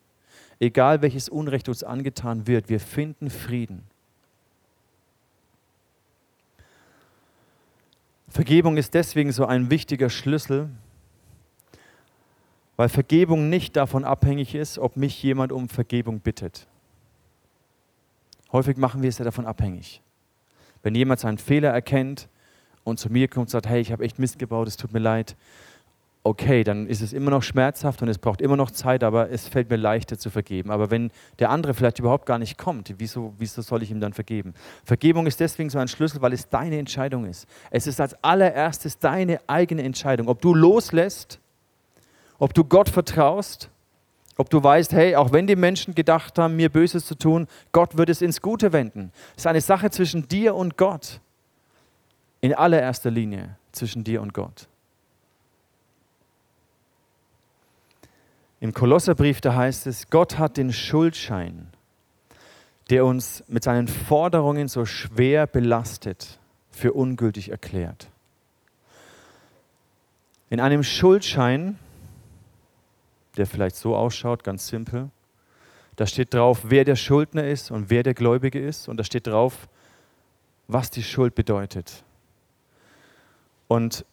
Egal 0.59 1.01
welches 1.01 1.27
Unrecht 1.27 1.67
uns 1.69 1.83
angetan 1.83 2.47
wird, 2.47 2.69
wir 2.69 2.79
finden 2.79 3.29
Frieden. 3.29 3.83
Vergebung 8.29 8.77
ist 8.77 8.93
deswegen 8.93 9.33
so 9.33 9.45
ein 9.45 9.69
wichtiger 9.69 10.09
Schlüssel, 10.09 10.69
weil 12.77 12.87
Vergebung 12.87 13.49
nicht 13.49 13.75
davon 13.75 14.05
abhängig 14.05 14.55
ist, 14.55 14.79
ob 14.79 14.95
mich 14.95 15.21
jemand 15.21 15.51
um 15.51 15.67
Vergebung 15.67 16.21
bittet. 16.21 16.67
Häufig 18.51 18.77
machen 18.77 19.01
wir 19.01 19.09
es 19.09 19.17
ja 19.17 19.25
davon 19.25 19.45
abhängig. 19.45 20.01
Wenn 20.83 20.95
jemand 20.95 21.19
seinen 21.19 21.37
Fehler 21.37 21.69
erkennt 21.69 22.27
und 22.83 22.99
zu 22.99 23.09
mir 23.09 23.27
kommt 23.27 23.45
und 23.45 23.49
sagt, 23.49 23.67
hey, 23.67 23.81
ich 23.81 23.91
habe 23.91 24.03
echt 24.03 24.19
Mist 24.19 24.39
gebaut, 24.39 24.67
es 24.67 24.77
tut 24.77 24.93
mir 24.93 24.99
leid, 24.99 25.35
okay, 26.23 26.63
dann 26.63 26.85
ist 26.87 27.01
es 27.01 27.13
immer 27.13 27.31
noch 27.31 27.41
schmerzhaft 27.41 28.01
und 28.01 28.07
es 28.07 28.19
braucht 28.19 28.41
immer 28.41 28.55
noch 28.55 28.69
Zeit, 28.69 29.03
aber 29.03 29.31
es 29.31 29.47
fällt 29.47 29.69
mir 29.69 29.77
leichter 29.77 30.19
zu 30.19 30.29
vergeben. 30.29 30.69
Aber 30.69 30.91
wenn 30.91 31.11
der 31.39 31.49
andere 31.49 31.73
vielleicht 31.73 31.99
überhaupt 31.99 32.27
gar 32.27 32.37
nicht 32.37 32.57
kommt, 32.57 32.93
wieso, 32.97 33.33
wieso 33.39 33.61
soll 33.61 33.81
ich 33.81 33.89
ihm 33.89 33.99
dann 33.99 34.13
vergeben? 34.13 34.53
Vergebung 34.83 35.25
ist 35.25 35.39
deswegen 35.39 35.69
so 35.69 35.79
ein 35.79 35.87
Schlüssel, 35.87 36.21
weil 36.21 36.33
es 36.33 36.47
deine 36.49 36.77
Entscheidung 36.77 37.25
ist. 37.25 37.47
Es 37.71 37.87
ist 37.87 37.99
als 37.99 38.23
allererstes 38.23 38.99
deine 38.99 39.39
eigene 39.47 39.81
Entscheidung, 39.81 40.27
ob 40.27 40.41
du 40.41 40.53
loslässt, 40.53 41.39
ob 42.37 42.53
du 42.53 42.63
Gott 42.65 42.89
vertraust 42.89 43.69
ob 44.41 44.49
du 44.49 44.63
weißt, 44.63 44.93
hey, 44.93 45.15
auch 45.15 45.31
wenn 45.31 45.45
die 45.45 45.55
Menschen 45.55 45.93
gedacht 45.93 46.39
haben, 46.39 46.55
mir 46.55 46.69
Böses 46.69 47.05
zu 47.05 47.13
tun, 47.13 47.47
Gott 47.71 47.95
wird 47.95 48.09
es 48.09 48.23
ins 48.23 48.41
Gute 48.41 48.73
wenden. 48.73 49.11
Es 49.35 49.43
ist 49.43 49.47
eine 49.47 49.61
Sache 49.61 49.91
zwischen 49.91 50.27
dir 50.27 50.55
und 50.55 50.77
Gott. 50.77 51.21
In 52.41 52.55
allererster 52.55 53.11
Linie 53.11 53.55
zwischen 53.71 54.03
dir 54.03 54.19
und 54.19 54.33
Gott. 54.33 54.67
Im 58.59 58.73
Kolosserbrief, 58.73 59.41
da 59.41 59.53
heißt 59.53 59.85
es, 59.85 60.09
Gott 60.09 60.39
hat 60.39 60.57
den 60.57 60.73
Schuldschein, 60.73 61.67
der 62.89 63.05
uns 63.05 63.43
mit 63.47 63.63
seinen 63.63 63.87
Forderungen 63.87 64.67
so 64.67 64.85
schwer 64.85 65.45
belastet, 65.45 66.39
für 66.71 66.93
ungültig 66.93 67.49
erklärt. 67.49 68.09
In 70.49 70.59
einem 70.59 70.83
Schuldschein 70.83 71.77
der 73.37 73.45
vielleicht 73.45 73.75
so 73.75 73.95
ausschaut, 73.95 74.43
ganz 74.43 74.67
simpel. 74.67 75.09
Da 75.95 76.05
steht 76.05 76.33
drauf, 76.33 76.61
wer 76.63 76.83
der 76.83 76.95
Schuldner 76.95 77.45
ist 77.45 77.71
und 77.71 77.89
wer 77.89 78.03
der 78.03 78.13
Gläubige 78.13 78.59
ist. 78.59 78.87
Und 78.87 78.97
da 78.97 79.03
steht 79.03 79.27
drauf, 79.27 79.67
was 80.67 80.89
die 80.89 81.03
Schuld 81.03 81.35
bedeutet. 81.35 82.03
Und 83.67 84.05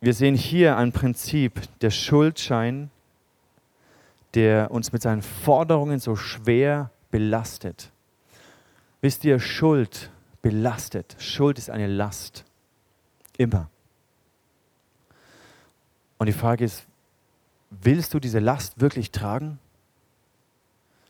wir 0.00 0.14
sehen 0.14 0.34
hier 0.34 0.76
ein 0.76 0.92
Prinzip, 0.92 1.60
der 1.80 1.90
Schuldschein, 1.90 2.90
der 4.34 4.70
uns 4.70 4.92
mit 4.92 5.02
seinen 5.02 5.22
Forderungen 5.22 5.98
so 5.98 6.14
schwer 6.14 6.90
belastet. 7.10 7.90
Wisst 9.00 9.24
ihr, 9.24 9.38
Schuld 9.40 10.10
belastet. 10.42 11.16
Schuld 11.18 11.58
ist 11.58 11.70
eine 11.70 11.86
Last. 11.86 12.44
Immer. 13.36 13.68
Und 16.18 16.26
die 16.26 16.32
Frage 16.32 16.64
ist, 16.64 16.86
Willst 17.70 18.14
du 18.14 18.20
diese 18.20 18.38
Last 18.38 18.80
wirklich 18.80 19.10
tragen? 19.10 19.58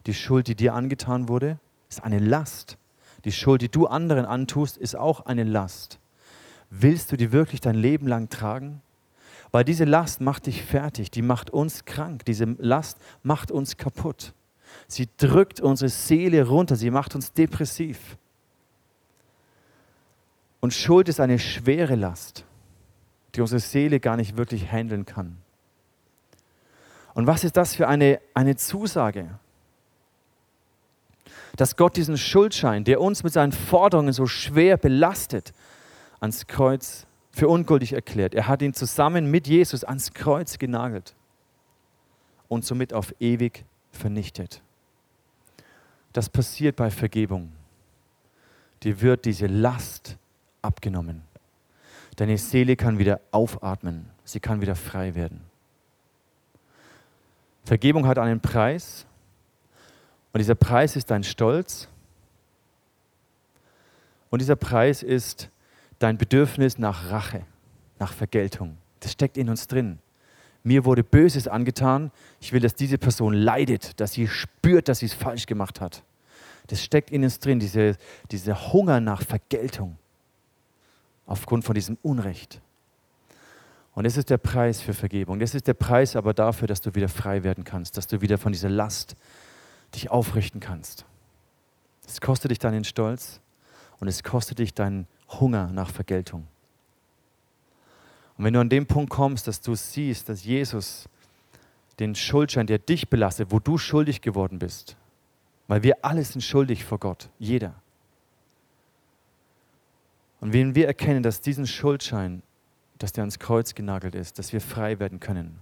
Die 0.07 0.15
Schuld, 0.15 0.49
die 0.49 0.55
dir 0.55 0.75
angetan 0.75 1.29
wurde, 1.29 1.59
ist 1.89 2.03
eine 2.03 2.19
Last. 2.19 2.79
Die 3.25 3.33
Schuld, 3.33 3.63
die 3.63 3.69
du 3.69 3.87
anderen 3.87 4.25
antust, 4.25 4.77
ist 4.77 4.97
auch 4.97 5.27
eine 5.27 5.45
Last. 5.45 5.99
Willst 6.71 7.13
du 7.13 7.17
die 7.17 7.33
wirklich 7.33 7.61
dein 7.61 7.75
Leben 7.75 8.07
lang 8.07 8.29
tragen? 8.29 8.83
Weil 9.51 9.65
diese 9.65 9.85
Last 9.85 10.21
macht 10.21 10.47
dich 10.47 10.63
fertig, 10.63 11.11
die 11.11 11.23
macht 11.23 11.51
uns 11.51 11.85
krank, 11.85 12.25
diese 12.25 12.45
Last 12.59 12.99
macht 13.23 13.51
uns 13.51 13.77
kaputt. 13.77 14.35
Sie 14.89 15.09
drückt 15.17 15.61
unsere 15.61 15.89
Seele 15.89 16.47
runter, 16.47 16.77
sie 16.77 16.91
macht 16.91 17.15
uns 17.15 17.33
depressiv. 17.33 18.17
Und 20.61 20.75
Schuld 20.75 21.09
ist 21.09 21.21
eine 21.21 21.39
schwere 21.39 21.95
Last, 21.95 22.45
die 23.35 23.41
unsere 23.41 23.61
Seele 23.61 24.01
gar 24.01 24.17
nicht 24.17 24.37
wirklich 24.37 24.71
handeln 24.71 25.07
kann. 25.07 25.39
Und 27.17 27.27
was 27.27 27.45
ist 27.45 27.57
das 27.57 27.75
für 27.75 27.89
eine, 27.89 28.21
eine 28.35 28.57
Zusage? 28.57 29.39
Dass 31.57 31.75
Gott 31.75 31.97
diesen 31.97 32.19
Schuldschein, 32.19 32.85
der 32.85 33.01
uns 33.01 33.23
mit 33.23 33.33
seinen 33.33 33.53
Forderungen 33.53 34.13
so 34.13 34.27
schwer 34.27 34.77
belastet, 34.77 35.55
ans 36.21 36.47
Kreuz 36.47 37.07
für 37.33 37.49
ungültig 37.49 37.95
erklärt. 37.95 38.35
Er 38.35 38.49
hat 38.49 38.61
ihn 38.61 38.75
zusammen 38.75 39.31
mit 39.31 39.47
Jesus 39.47 39.83
ans 39.83 40.13
Kreuz 40.13 40.59
genagelt 40.59 41.15
und 42.49 42.67
somit 42.67 42.93
auf 42.93 43.15
ewig 43.19 43.65
vernichtet. 43.93 44.61
Das 46.13 46.29
passiert 46.29 46.77
bei 46.77 46.91
Vergebung. 46.91 47.51
Dir 48.83 49.01
wird 49.01 49.25
diese 49.25 49.47
Last 49.47 50.19
abgenommen. 50.61 51.23
Deine 52.17 52.37
Seele 52.37 52.77
kann 52.77 52.99
wieder 52.99 53.23
aufatmen. 53.31 54.11
Sie 54.25 54.41
kann 54.41 54.61
wieder 54.61 54.77
frei 54.77 55.15
werden. 55.15 55.46
Vergebung 57.67 58.07
hat 58.07 58.19
einen 58.19 58.41
Preis 58.41 59.07
und 60.33 60.39
dieser 60.39 60.55
Preis 60.55 60.95
ist 60.95 61.11
dein 61.11 61.25
Stolz 61.25 61.89
und 64.31 64.41
dieser 64.41 64.55
Preis 64.55 65.03
ist 65.03 65.51
dein 65.99 66.17
Bedürfnis 66.17 66.79
nach 66.79 67.11
Rache, 67.11 67.45
nach 67.99 68.13
Vergeltung. 68.13 68.79
Das 69.01 69.13
steckt 69.13 69.37
in 69.37 69.51
uns 69.51 69.67
drin. 69.67 69.99
Mir 70.63 70.85
wurde 70.85 71.03
Böses 71.03 71.49
angetan. 71.49 72.13
Ich 72.41 72.53
will, 72.53 72.61
dass 72.61 72.75
diese 72.75 72.99
Person 72.99 73.35
leidet, 73.35 73.99
dass 73.99 74.13
sie 74.13 74.29
spürt, 74.29 74.89
dass 74.89 75.01
sie 75.01 75.07
es 75.07 75.15
falsch 75.15 75.47
gemacht 75.47 75.81
hat. 75.81 76.05
Das 76.69 76.83
steckt 76.83 77.11
in 77.11 77.25
uns 77.25 77.41
drin, 77.41 77.59
diese, 77.59 77.97
dieser 78.31 78.73
Hunger 78.73 79.01
nach 79.01 79.23
Vergeltung 79.23 79.99
aufgrund 81.27 81.65
von 81.65 81.75
diesem 81.75 81.99
Unrecht. 82.03 82.61
Und 83.97 84.05
das 84.05 84.19
ist 84.19 84.29
der 84.29 84.37
Preis 84.37 84.83
für 84.83 84.93
Vergebung. 84.93 85.39
Das 85.39 85.55
ist 85.55 85.67
der 85.67 85.75
Preis 85.75 86.17
aber 86.17 86.35
dafür, 86.35 86.69
dass 86.69 86.83
du 86.83 86.95
wieder 86.95 87.09
frei 87.09 87.43
werden 87.45 87.65
kannst, 87.65 87.97
dass 87.97 88.07
du 88.07 88.21
wieder 88.21 88.37
von 88.37 88.53
dieser 88.53 88.69
Last 88.69 89.17
dich 89.95 90.11
aufrichten 90.11 90.61
kannst. 90.61 91.07
Es 92.07 92.21
kostet 92.21 92.51
dich 92.51 92.59
deinen 92.59 92.85
Stolz 92.85 93.41
und 93.99 94.07
es 94.07 94.23
kostet 94.23 94.59
dich 94.59 94.75
deinen 94.75 95.07
Hunger 95.41 95.69
nach 95.69 95.91
Vergeltung. 95.91 96.47
Und 98.37 98.45
wenn 98.45 98.53
du 98.53 98.61
an 98.61 98.69
den 98.69 98.85
Punkt 98.87 99.09
kommst, 99.09 99.49
dass 99.49 99.63
du 99.63 99.75
siehst, 99.75 100.29
dass 100.29 100.45
Jesus 100.45 101.09
den 101.99 102.15
Schuldschein, 102.15 102.67
der 102.67 102.79
dich 102.79 103.09
belastet, 103.09 103.51
wo 103.51 103.61
du 103.61 103.79
schuldig 103.79 104.21
geworden 104.21 104.59
bist, 104.59 104.95
weil 105.69 105.83
wir 105.83 106.05
alle 106.05 106.23
sind 106.23 106.43
schuldig 106.43 106.85
vor 106.85 106.99
Gott, 106.99 107.31
jeder. 107.39 107.75
Und 110.41 110.53
wenn 110.53 110.75
wir 110.75 110.87
erkennen, 110.87 111.23
dass 111.23 111.41
diesen 111.41 111.67
Schuldschein, 111.67 112.43
dass 112.99 113.13
der 113.13 113.23
ans 113.23 113.39
Kreuz 113.39 113.75
genagelt 113.75 114.15
ist, 114.15 114.39
dass 114.39 114.53
wir 114.53 114.61
frei 114.61 114.99
werden 114.99 115.21
können, 115.21 115.59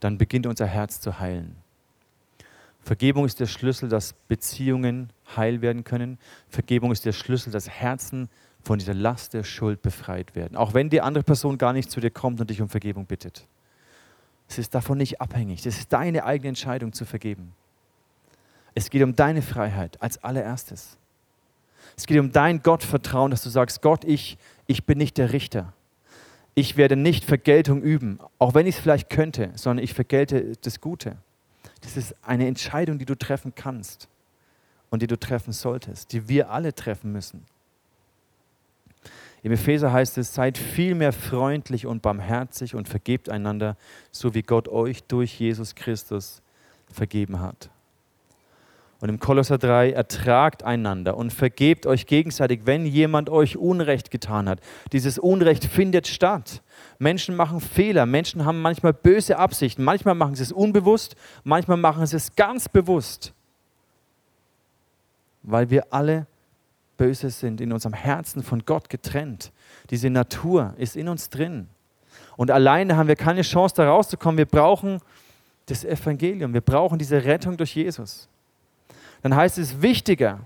dann 0.00 0.18
beginnt 0.18 0.46
unser 0.46 0.66
Herz 0.66 1.00
zu 1.00 1.18
heilen. 1.20 1.56
Vergebung 2.82 3.26
ist 3.26 3.40
der 3.40 3.46
Schlüssel, 3.46 3.88
dass 3.88 4.14
Beziehungen 4.28 5.12
heil 5.36 5.60
werden 5.60 5.84
können. 5.84 6.18
Vergebung 6.48 6.92
ist 6.92 7.04
der 7.04 7.12
Schlüssel, 7.12 7.52
dass 7.52 7.68
Herzen 7.68 8.28
von 8.62 8.78
dieser 8.78 8.94
Last 8.94 9.34
der 9.34 9.44
Schuld 9.44 9.82
befreit 9.82 10.34
werden. 10.34 10.56
Auch 10.56 10.74
wenn 10.74 10.90
die 10.90 11.00
andere 11.00 11.24
Person 11.24 11.58
gar 11.58 11.72
nicht 11.72 11.90
zu 11.90 12.00
dir 12.00 12.10
kommt 12.10 12.40
und 12.40 12.50
dich 12.50 12.60
um 12.60 12.68
Vergebung 12.68 13.06
bittet. 13.06 13.46
Es 14.48 14.58
ist 14.58 14.74
davon 14.74 14.98
nicht 14.98 15.20
abhängig. 15.20 15.64
Es 15.64 15.78
ist 15.78 15.92
deine 15.92 16.24
eigene 16.24 16.48
Entscheidung 16.48 16.92
zu 16.92 17.04
vergeben. 17.04 17.52
Es 18.74 18.90
geht 18.90 19.02
um 19.02 19.14
deine 19.14 19.42
Freiheit 19.42 20.00
als 20.02 20.22
allererstes. 20.22 20.96
Es 21.96 22.06
geht 22.06 22.18
um 22.18 22.32
dein 22.32 22.62
Gottvertrauen, 22.62 23.30
dass 23.30 23.42
du 23.42 23.50
sagst, 23.50 23.82
Gott, 23.82 24.04
ich, 24.04 24.38
ich 24.66 24.84
bin 24.86 24.98
nicht 24.98 25.18
der 25.18 25.32
Richter. 25.32 25.72
Ich 26.54 26.76
werde 26.76 26.96
nicht 26.96 27.24
Vergeltung 27.24 27.82
üben, 27.82 28.18
auch 28.38 28.54
wenn 28.54 28.66
ich 28.66 28.76
es 28.76 28.80
vielleicht 28.80 29.08
könnte, 29.10 29.52
sondern 29.54 29.84
ich 29.84 29.94
vergelte 29.94 30.52
das 30.62 30.80
Gute. 30.80 31.16
Das 31.80 31.96
ist 31.96 32.14
eine 32.22 32.46
Entscheidung, 32.46 32.98
die 32.98 33.06
du 33.06 33.14
treffen 33.14 33.54
kannst 33.54 34.08
und 34.90 35.02
die 35.02 35.06
du 35.06 35.18
treffen 35.18 35.52
solltest, 35.52 36.12
die 36.12 36.28
wir 36.28 36.50
alle 36.50 36.74
treffen 36.74 37.12
müssen. 37.12 37.46
Im 39.42 39.52
Epheser 39.52 39.92
heißt 39.92 40.18
es, 40.18 40.34
seid 40.34 40.58
vielmehr 40.58 41.12
freundlich 41.12 41.86
und 41.86 42.02
barmherzig 42.02 42.74
und 42.74 42.88
vergebt 42.88 43.30
einander, 43.30 43.76
so 44.10 44.34
wie 44.34 44.42
Gott 44.42 44.68
euch 44.68 45.02
durch 45.04 45.38
Jesus 45.40 45.74
Christus 45.74 46.42
vergeben 46.92 47.40
hat. 47.40 47.70
Und 49.00 49.08
im 49.08 49.18
Kolosser 49.18 49.56
3, 49.56 49.92
ertragt 49.92 50.62
einander 50.62 51.16
und 51.16 51.32
vergebt 51.32 51.86
euch 51.86 52.06
gegenseitig, 52.06 52.62
wenn 52.64 52.84
jemand 52.84 53.30
euch 53.30 53.56
Unrecht 53.56 54.10
getan 54.10 54.46
hat. 54.46 54.60
Dieses 54.92 55.18
Unrecht 55.18 55.64
findet 55.64 56.06
statt. 56.06 56.62
Menschen 56.98 57.34
machen 57.34 57.60
Fehler, 57.60 58.04
Menschen 58.04 58.44
haben 58.44 58.60
manchmal 58.60 58.92
böse 58.92 59.38
Absichten, 59.38 59.84
manchmal 59.84 60.14
machen 60.14 60.34
sie 60.34 60.42
es 60.42 60.52
unbewusst, 60.52 61.16
manchmal 61.44 61.78
machen 61.78 62.04
sie 62.04 62.16
es 62.16 62.36
ganz 62.36 62.68
bewusst, 62.68 63.32
weil 65.42 65.70
wir 65.70 65.92
alle 65.92 66.26
böse 66.98 67.30
sind, 67.30 67.62
in 67.62 67.72
unserem 67.72 67.94
Herzen 67.94 68.42
von 68.42 68.66
Gott 68.66 68.90
getrennt. 68.90 69.50
Diese 69.88 70.10
Natur 70.10 70.74
ist 70.76 70.94
in 70.96 71.08
uns 71.08 71.30
drin. 71.30 71.68
Und 72.36 72.50
alleine 72.50 72.98
haben 72.98 73.08
wir 73.08 73.16
keine 73.16 73.40
Chance, 73.40 73.76
da 73.76 73.88
rauszukommen. 73.88 74.36
Wir 74.36 74.44
brauchen 74.44 75.00
das 75.64 75.86
Evangelium, 75.86 76.52
wir 76.52 76.60
brauchen 76.60 76.98
diese 76.98 77.24
Rettung 77.24 77.56
durch 77.56 77.74
Jesus. 77.74 78.28
Dann 79.22 79.34
heißt 79.34 79.58
es, 79.58 79.82
wichtiger 79.82 80.40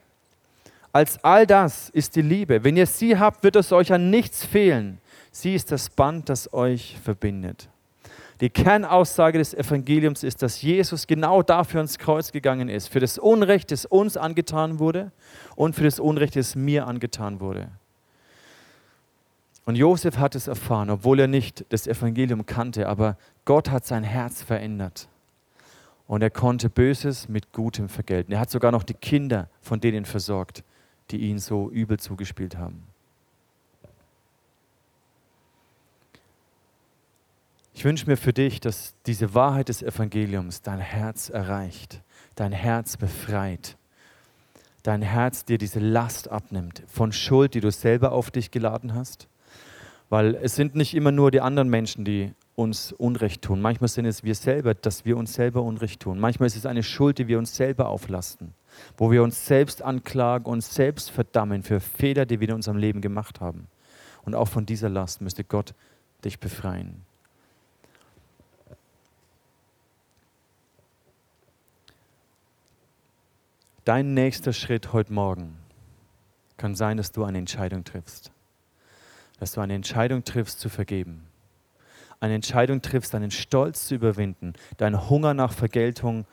als 0.95 1.23
all 1.25 1.45
das 1.45 1.91
ist 1.91 2.15
die 2.15 2.23
Liebe. 2.23 2.63
Wenn 2.63 2.77
ihr 2.77 2.87
sie 2.87 3.19
habt, 3.19 3.43
wird 3.43 3.57
es 3.57 3.73
euch 3.73 3.93
an 3.93 4.11
nichts 4.11 4.45
fehlen. 4.45 4.99
Sie 5.33 5.53
ist 5.57 5.73
das 5.73 5.91
Band, 5.91 6.29
das 6.29 6.53
euch 6.53 6.97
verbindet. 7.03 7.69
Die 8.41 8.49
Kernaussage 8.49 9.39
des 9.39 9.55
Evangeliums 9.55 10.23
ist, 10.23 10.41
dass 10.43 10.63
Jesus 10.63 11.09
genau 11.09 11.43
dafür 11.43 11.81
ans 11.81 11.99
Kreuz 11.99 12.31
gegangen 12.31 12.69
ist, 12.69 12.89
für 12.89 13.01
das 13.01 13.19
Unrecht, 13.19 13.73
das 13.73 13.87
uns 13.87 14.17
angetan 14.17 14.79
wurde 14.79 15.11
und 15.57 15.75
für 15.75 15.83
das 15.83 15.99
Unrecht, 15.99 16.37
das 16.37 16.55
mir 16.55 16.87
angetan 16.87 17.41
wurde. 17.41 17.73
Und 19.65 19.75
Josef 19.75 20.19
hat 20.19 20.37
es 20.37 20.47
erfahren, 20.47 20.91
obwohl 20.91 21.19
er 21.19 21.27
nicht 21.27 21.65
das 21.71 21.89
Evangelium 21.89 22.47
kannte, 22.47 22.89
aber 22.89 23.17
Gott 23.45 23.69
hat 23.69 23.85
sein 23.85 24.05
Herz 24.05 24.43
verändert. 24.43 25.09
Und 26.07 26.23
er 26.23 26.31
konnte 26.31 26.69
Böses 26.69 27.29
mit 27.29 27.53
Gutem 27.53 27.89
vergelten. 27.89 28.33
Er 28.33 28.41
hat 28.41 28.51
sogar 28.51 28.73
noch 28.73 28.83
die 28.83 28.95
Kinder 28.95 29.49
von 29.61 29.81
denen 29.81 30.05
versorgt, 30.05 30.63
die 31.11 31.19
ihn 31.19 31.39
so 31.39 31.71
übel 31.71 31.99
zugespielt 31.99 32.57
haben. 32.57 32.83
Ich 37.77 37.85
wünsche 37.85 38.07
mir 38.07 38.17
für 38.17 38.33
dich, 38.33 38.61
dass 38.61 38.95
diese 39.05 39.35
Wahrheit 39.35 39.69
des 39.69 39.83
Evangeliums 39.83 40.63
dein 40.63 40.79
Herz 40.79 41.29
erreicht, 41.29 42.03
dein 42.37 42.53
Herz 42.53 42.97
befreit, 42.97 43.77
dein 44.85 45.03
Herz 45.03 45.45
dir 45.45 45.59
diese 45.59 45.81
Last 45.81 46.31
abnimmt 46.31 46.85
von 46.87 47.13
Schuld, 47.13 47.55
die 47.55 47.61
du 47.61 47.73
selber 47.73 48.13
auf 48.13 48.31
dich 48.31 48.53
geladen 48.53 48.95
hast. 48.95 49.29
Weil 50.09 50.37
es 50.37 50.55
sind 50.55 50.77
nicht 50.77 50.95
immer 50.95 51.11
nur 51.11 51.33
die 51.33 51.41
anderen 51.41 51.69
Menschen, 51.69 52.05
die 52.05 52.33
uns 52.57 52.93
Unrecht 52.93 53.43
tun. 53.43 53.61
Manchmal 53.61 53.89
sind 53.89 54.07
es 54.07 54.23
wir 54.23 54.35
selber, 54.35 54.75
dass 54.75 55.05
wir 55.05 55.17
uns 55.17 55.35
selber 55.35 55.63
Unrecht 55.63 56.01
tun. 56.01 56.19
Manchmal 56.21 56.47
ist 56.47 56.57
es 56.57 56.67
eine 56.67 56.83
Schuld, 56.83 57.19
die 57.19 57.27
wir 57.27 57.39
uns 57.39 57.57
selber 57.57 57.89
auflasten, 57.89 58.55
wo 58.97 59.11
wir 59.11 59.23
uns 59.23 59.47
selbst 59.47 59.83
anklagen 59.83 60.47
und 60.47 60.63
selbst 60.63 61.11
verdammen 61.11 61.63
für 61.63 61.81
Fehler, 61.81 62.27
die 62.27 62.41
wir 62.41 62.49
in 62.49 62.55
unserem 62.55 62.77
Leben 62.77 63.01
gemacht 63.01 63.41
haben. 63.41 63.67
Und 64.25 64.35
auch 64.35 64.49
von 64.49 64.67
dieser 64.67 64.89
Last 64.89 65.21
müsste 65.21 65.45
Gott 65.45 65.75
dich 66.25 66.39
befreien. 66.39 67.05
Dein 73.85 74.15
nächster 74.15 74.55
Schritt 74.55 74.95
heute 74.95 75.13
Morgen 75.13 75.59
kann 76.57 76.75
sein, 76.75 76.97
dass 76.97 77.13
du 77.13 77.25
eine 77.25 77.37
Entscheidung 77.37 77.85
triffst. 77.85 78.33
Dass 79.41 79.53
du 79.53 79.61
eine 79.61 79.75
Entscheidung 79.75 80.25
triffst 80.25 80.61
zu 80.61 80.71
vergeben. 80.71 81.27
Eine 82.21 82.35
Entscheidung 82.35 82.83
triffst, 82.83 83.15
deinen 83.15 83.31
Stolz 83.31 83.87
zu 83.87 83.95
überwinden, 83.95 84.55
deinen 84.77 85.09
Hunger 85.09 85.35
nach 85.35 85.53
Vergeltung 85.53 86.27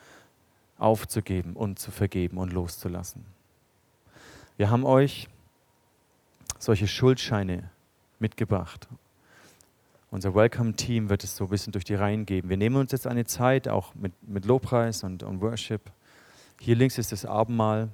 aufzugeben 0.78 1.56
und 1.56 1.80
zu 1.80 1.92
vergeben 1.92 2.38
und 2.38 2.54
loszulassen. 2.54 3.26
Wir 4.58 4.70
haben 4.70 4.86
euch 4.86 5.28
solche 6.60 6.88
Schuldscheine 6.88 7.70
mitgebracht. 8.20 8.88
Unser 10.12 10.36
Welcome-Team 10.36 11.10
wird 11.10 11.24
es 11.24 11.36
so 11.36 11.46
ein 11.46 11.50
bisschen 11.50 11.72
durch 11.72 11.86
die 11.86 11.96
Reihen 11.96 12.26
geben. 12.26 12.50
Wir 12.50 12.58
nehmen 12.58 12.76
uns 12.76 12.92
jetzt 12.92 13.08
eine 13.08 13.26
Zeit, 13.26 13.68
auch 13.68 13.96
mit, 13.96 14.12
mit 14.28 14.46
Lobpreis 14.46 15.04
und, 15.04 15.24
und 15.24 15.42
Worship, 15.42 15.82
hier 16.60 16.76
links 16.76 17.00
ist 17.00 17.12
das 17.12 17.26
Abendmahl. 17.26 17.90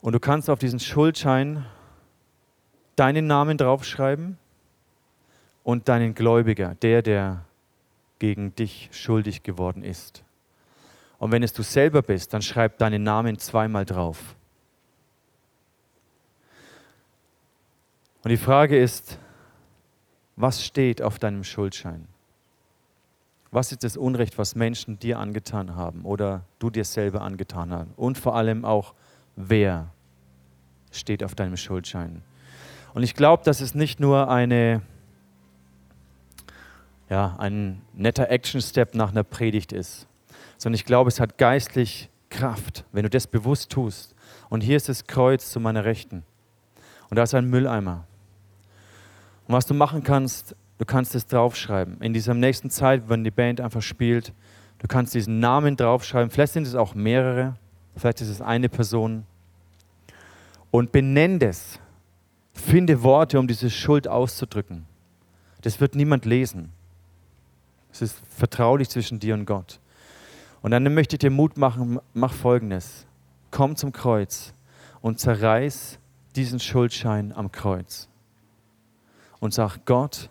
Und 0.00 0.12
du 0.12 0.18
kannst 0.18 0.50
auf 0.50 0.58
diesen 0.58 0.80
Schuldschein 0.80 1.64
deinen 2.96 3.28
Namen 3.28 3.58
draufschreiben 3.58 4.38
und 5.64 5.88
deinen 5.88 6.14
Gläubiger, 6.14 6.76
der, 6.76 7.02
der 7.02 7.44
gegen 8.20 8.54
dich 8.54 8.88
schuldig 8.92 9.42
geworden 9.42 9.82
ist. 9.82 10.22
Und 11.18 11.32
wenn 11.32 11.42
es 11.42 11.52
du 11.52 11.62
selber 11.62 12.02
bist, 12.02 12.32
dann 12.32 12.42
schreib 12.42 12.78
deinen 12.78 13.02
Namen 13.02 13.38
zweimal 13.38 13.84
drauf. 13.84 14.36
Und 18.22 18.30
die 18.30 18.36
Frage 18.36 18.78
ist, 18.78 19.18
was 20.36 20.64
steht 20.64 21.02
auf 21.02 21.18
deinem 21.18 21.44
Schuldschein? 21.44 22.06
Was 23.50 23.70
ist 23.70 23.84
das 23.84 23.96
Unrecht, 23.96 24.36
was 24.36 24.54
Menschen 24.56 24.98
dir 24.98 25.18
angetan 25.18 25.76
haben 25.76 26.04
oder 26.04 26.44
du 26.58 26.70
dir 26.70 26.84
selber 26.84 27.20
angetan 27.20 27.72
hast? 27.72 27.88
Und 27.96 28.18
vor 28.18 28.34
allem 28.34 28.64
auch, 28.64 28.94
wer 29.36 29.90
steht 30.90 31.22
auf 31.22 31.34
deinem 31.34 31.56
Schuldschein? 31.56 32.22
Und 32.94 33.02
ich 33.02 33.14
glaube, 33.14 33.44
dass 33.44 33.60
es 33.60 33.74
nicht 33.74 34.00
nur 34.00 34.28
eine, 34.28 34.82
ja, 37.08 37.36
ein 37.38 37.82
netter 37.92 38.30
Action-Step 38.30 38.94
nach 38.94 39.10
einer 39.10 39.24
Predigt 39.24 39.72
ist, 39.72 40.06
sondern 40.58 40.76
ich 40.76 40.84
glaube, 40.84 41.08
es 41.08 41.20
hat 41.20 41.38
geistlich 41.38 42.08
Kraft, 42.30 42.84
wenn 42.92 43.04
du 43.04 43.10
das 43.10 43.26
bewusst 43.26 43.70
tust. 43.70 44.14
Und 44.48 44.62
hier 44.62 44.76
ist 44.76 44.88
das 44.88 45.06
Kreuz 45.06 45.50
zu 45.50 45.60
meiner 45.60 45.84
Rechten. 45.84 46.24
Und 47.10 47.16
da 47.16 47.22
ist 47.22 47.34
ein 47.34 47.48
Mülleimer. 47.48 48.06
Und 49.46 49.54
was 49.54 49.66
du 49.66 49.74
machen 49.74 50.02
kannst, 50.02 50.56
Du 50.78 50.84
kannst 50.84 51.14
es 51.14 51.26
draufschreiben. 51.26 52.00
In 52.00 52.12
dieser 52.12 52.34
nächsten 52.34 52.68
Zeit, 52.68 53.08
wenn 53.08 53.22
die 53.22 53.30
Band 53.30 53.60
einfach 53.60 53.82
spielt, 53.82 54.32
du 54.78 54.88
kannst 54.88 55.14
diesen 55.14 55.38
Namen 55.38 55.76
draufschreiben. 55.76 56.30
Vielleicht 56.30 56.54
sind 56.54 56.66
es 56.66 56.74
auch 56.74 56.94
mehrere, 56.94 57.56
vielleicht 57.96 58.20
ist 58.20 58.28
es 58.28 58.40
eine 58.40 58.68
Person. 58.68 59.24
Und 60.70 60.90
benenn 60.90 61.40
es. 61.40 61.78
Finde 62.52 63.02
Worte, 63.02 63.38
um 63.38 63.46
diese 63.46 63.70
Schuld 63.70 64.08
auszudrücken. 64.08 64.86
Das 65.62 65.80
wird 65.80 65.94
niemand 65.94 66.24
lesen. 66.24 66.72
Es 67.94 68.02
ist 68.02 68.20
vertraulich 68.28 68.88
zwischen 68.88 69.20
dir 69.20 69.34
und 69.34 69.46
Gott. 69.46 69.78
Und 70.62 70.72
dann 70.72 70.82
möchte 70.94 71.14
ich 71.14 71.20
dir 71.20 71.30
Mut 71.30 71.56
machen, 71.56 72.00
mach 72.12 72.32
folgendes. 72.32 73.06
Komm 73.52 73.76
zum 73.76 73.92
Kreuz 73.92 74.52
und 75.00 75.20
zerreiß 75.20 76.00
diesen 76.34 76.58
Schuldschein 76.58 77.32
am 77.32 77.52
Kreuz. 77.52 78.08
Und 79.38 79.54
sag, 79.54 79.84
Gott, 79.84 80.28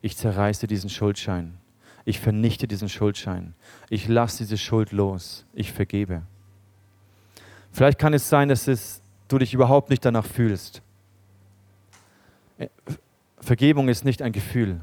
ich 0.00 0.16
zerreiße 0.16 0.66
diesen 0.66 0.90
Schuldschein. 0.90 1.56
Ich 2.04 2.18
vernichte 2.18 2.66
diesen 2.66 2.88
Schuldschein. 2.88 3.54
Ich 3.88 4.08
lasse 4.08 4.38
diese 4.38 4.58
Schuld 4.58 4.90
los. 4.90 5.46
Ich 5.54 5.72
vergebe. 5.72 6.22
Vielleicht 7.70 8.00
kann 8.00 8.12
es 8.12 8.28
sein, 8.28 8.48
dass 8.48 8.66
es, 8.66 9.02
du 9.28 9.38
dich 9.38 9.54
überhaupt 9.54 9.88
nicht 9.90 10.04
danach 10.04 10.26
fühlst. 10.26 10.82
Vergebung 13.38 13.88
ist 13.88 14.04
nicht 14.04 14.20
ein 14.20 14.32
Gefühl. 14.32 14.80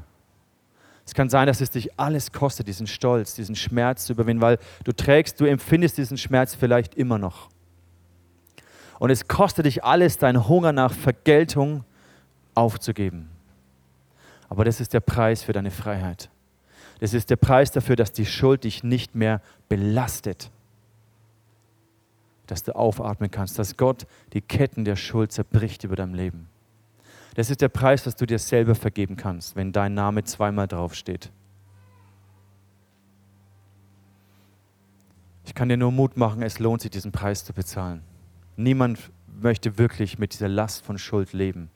Es 1.06 1.14
kann 1.14 1.28
sein, 1.28 1.46
dass 1.46 1.60
es 1.60 1.70
dich 1.70 1.98
alles 1.98 2.32
kostet, 2.32 2.66
diesen 2.66 2.86
Stolz, 2.86 3.34
diesen 3.34 3.56
Schmerz 3.56 4.06
zu 4.06 4.14
überwinden, 4.14 4.40
weil 4.40 4.58
du 4.84 4.92
trägst, 4.92 5.40
du 5.40 5.44
empfindest 5.44 5.98
diesen 5.98 6.16
Schmerz 6.16 6.54
vielleicht 6.54 6.94
immer 6.94 7.18
noch. 7.18 7.50
Und 8.98 9.10
es 9.10 9.28
kostet 9.28 9.66
dich 9.66 9.84
alles, 9.84 10.18
deinen 10.18 10.48
Hunger 10.48 10.72
nach 10.72 10.92
Vergeltung 10.92 11.84
aufzugeben. 12.54 13.28
Aber 14.48 14.64
das 14.64 14.80
ist 14.80 14.94
der 14.94 15.00
Preis 15.00 15.42
für 15.42 15.52
deine 15.52 15.70
Freiheit. 15.70 16.30
Das 17.00 17.12
ist 17.12 17.28
der 17.28 17.36
Preis 17.36 17.70
dafür, 17.70 17.96
dass 17.96 18.12
die 18.12 18.24
Schuld 18.24 18.64
dich 18.64 18.84
nicht 18.84 19.14
mehr 19.14 19.42
belastet. 19.68 20.50
Dass 22.46 22.62
du 22.62 22.74
aufatmen 22.74 23.30
kannst, 23.30 23.58
dass 23.58 23.76
Gott 23.76 24.06
die 24.32 24.40
Ketten 24.40 24.84
der 24.84 24.96
Schuld 24.96 25.32
zerbricht 25.32 25.84
über 25.84 25.96
dein 25.96 26.14
Leben. 26.14 26.48
Das 27.34 27.50
ist 27.50 27.60
der 27.60 27.68
Preis, 27.68 28.04
dass 28.04 28.16
du 28.16 28.26
dir 28.26 28.38
selber 28.38 28.74
vergeben 28.74 29.16
kannst, 29.16 29.56
wenn 29.56 29.72
dein 29.72 29.94
Name 29.94 30.24
zweimal 30.24 30.68
draufsteht. 30.68 31.30
Ich 35.44 35.54
kann 35.54 35.68
dir 35.68 35.76
nur 35.76 35.92
Mut 35.92 36.16
machen, 36.16 36.42
es 36.42 36.58
lohnt 36.58 36.80
sich, 36.80 36.90
diesen 36.90 37.12
Preis 37.12 37.44
zu 37.44 37.52
bezahlen. 37.52 38.02
Niemand 38.56 39.10
möchte 39.40 39.78
wirklich 39.78 40.18
mit 40.18 40.32
dieser 40.32 40.48
Last 40.48 40.84
von 40.84 40.96
Schuld 40.96 41.32
leben. 41.32 41.70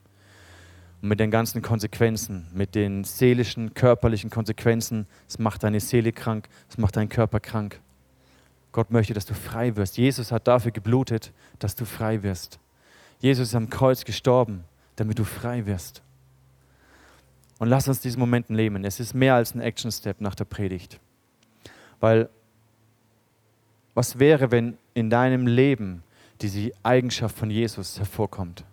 Und 1.01 1.09
mit 1.09 1.19
den 1.19 1.31
ganzen 1.31 1.61
Konsequenzen, 1.61 2.47
mit 2.53 2.73
den 2.73 3.03
seelischen, 3.03 3.73
körperlichen 3.73 4.29
Konsequenzen. 4.29 5.07
Es 5.27 5.39
macht 5.39 5.63
deine 5.63 5.79
Seele 5.79 6.11
krank, 6.11 6.49
es 6.69 6.77
macht 6.77 6.95
deinen 6.95 7.09
Körper 7.09 7.39
krank. 7.39 7.79
Gott 8.71 8.91
möchte, 8.91 9.13
dass 9.13 9.25
du 9.25 9.33
frei 9.33 9.75
wirst. 9.75 9.97
Jesus 9.97 10.31
hat 10.31 10.47
dafür 10.47 10.71
geblutet, 10.71 11.31
dass 11.59 11.75
du 11.75 11.85
frei 11.85 12.23
wirst. 12.23 12.59
Jesus 13.19 13.49
ist 13.49 13.55
am 13.55 13.69
Kreuz 13.69 14.05
gestorben, 14.05 14.63
damit 14.99 15.19
du 15.19 15.23
frei 15.23 15.65
wirst. 15.65 16.01
Und 17.57 17.67
lass 17.67 17.87
uns 17.87 17.99
diesen 17.99 18.19
Momenten 18.19 18.55
leben. 18.55 18.83
Es 18.85 18.99
ist 18.99 19.13
mehr 19.13 19.35
als 19.35 19.53
ein 19.53 19.61
Action-Step 19.61 20.21
nach 20.21 20.35
der 20.35 20.45
Predigt. 20.45 20.99
Weil 21.99 22.29
was 23.93 24.19
wäre, 24.19 24.51
wenn 24.51 24.77
in 24.93 25.09
deinem 25.09 25.45
Leben 25.45 26.03
diese 26.41 26.71
Eigenschaft 26.83 27.37
von 27.37 27.51
Jesus 27.51 27.97
hervorkommt? 27.99 28.63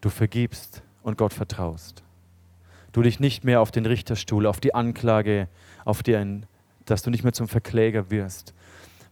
Du 0.00 0.08
vergibst 0.08 0.82
und 1.02 1.18
Gott 1.18 1.32
vertraust. 1.32 2.04
Du 2.92 3.02
dich 3.02 3.18
nicht 3.18 3.44
mehr 3.44 3.60
auf 3.60 3.72
den 3.72 3.86
Richterstuhl, 3.86 4.46
auf 4.46 4.60
die 4.60 4.74
Anklage, 4.74 5.48
auf 5.84 6.02
den, 6.02 6.46
dass 6.84 7.02
du 7.02 7.10
nicht 7.10 7.24
mehr 7.24 7.32
zum 7.32 7.48
Verkläger 7.48 8.10
wirst. 8.10 8.54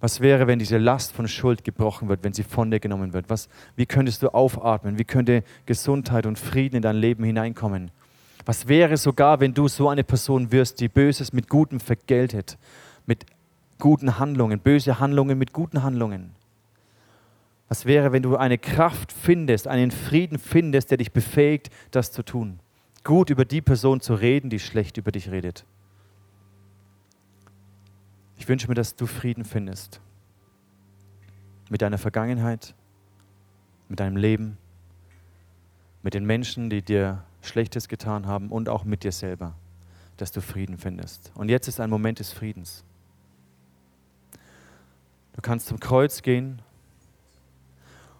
Was 0.04 0.20
wäre, 0.20 0.46
wenn 0.46 0.58
diese 0.58 0.76
Last 0.76 1.12
von 1.12 1.26
Schuld 1.26 1.64
gebrochen 1.64 2.10
wird, 2.10 2.24
wenn 2.24 2.34
sie 2.34 2.42
von 2.42 2.70
dir 2.70 2.78
genommen 2.78 3.14
wird? 3.14 3.30
Was, 3.30 3.48
wie 3.74 3.86
könntest 3.86 4.22
du 4.22 4.34
aufatmen? 4.34 4.98
Wie 4.98 5.04
könnte 5.04 5.42
Gesundheit 5.64 6.26
und 6.26 6.38
Frieden 6.38 6.76
in 6.76 6.82
dein 6.82 6.96
Leben 6.96 7.24
hineinkommen? 7.24 7.90
Was 8.44 8.68
wäre 8.68 8.98
sogar, 8.98 9.40
wenn 9.40 9.54
du 9.54 9.66
so 9.66 9.88
eine 9.88 10.04
Person 10.04 10.52
wirst, 10.52 10.80
die 10.80 10.88
Böses 10.88 11.32
mit 11.32 11.48
Gutem 11.48 11.80
vergeltet, 11.80 12.58
mit 13.06 13.24
guten 13.78 14.18
Handlungen, 14.18 14.60
böse 14.60 15.00
Handlungen 15.00 15.38
mit 15.38 15.54
guten 15.54 15.82
Handlungen? 15.82 16.32
Was 17.70 17.86
wäre, 17.86 18.12
wenn 18.12 18.22
du 18.22 18.36
eine 18.36 18.58
Kraft 18.58 19.10
findest, 19.10 19.66
einen 19.66 19.90
Frieden 19.90 20.38
findest, 20.38 20.90
der 20.90 20.98
dich 20.98 21.12
befähigt, 21.12 21.70
das 21.92 22.12
zu 22.12 22.22
tun? 22.22 22.58
Gut 23.04 23.30
über 23.30 23.46
die 23.46 23.62
Person 23.62 24.02
zu 24.02 24.12
reden, 24.12 24.50
die 24.50 24.60
schlecht 24.60 24.98
über 24.98 25.12
dich 25.12 25.30
redet. 25.30 25.64
Ich 28.36 28.48
wünsche 28.48 28.68
mir, 28.68 28.74
dass 28.74 28.96
du 28.96 29.06
Frieden 29.06 29.44
findest. 29.44 30.00
Mit 31.70 31.82
deiner 31.82 31.98
Vergangenheit, 31.98 32.74
mit 33.88 34.00
deinem 34.00 34.16
Leben, 34.16 34.58
mit 36.02 36.14
den 36.14 36.24
Menschen, 36.24 36.68
die 36.68 36.82
dir 36.82 37.24
Schlechtes 37.42 37.88
getan 37.88 38.26
haben 38.26 38.50
und 38.50 38.68
auch 38.68 38.84
mit 38.84 39.04
dir 39.04 39.12
selber, 39.12 39.54
dass 40.16 40.32
du 40.32 40.40
Frieden 40.40 40.78
findest. 40.78 41.32
Und 41.34 41.48
jetzt 41.48 41.68
ist 41.68 41.80
ein 41.80 41.90
Moment 41.90 42.18
des 42.18 42.32
Friedens. 42.32 42.84
Du 45.34 45.40
kannst 45.40 45.66
zum 45.66 45.80
Kreuz 45.80 46.22
gehen 46.22 46.62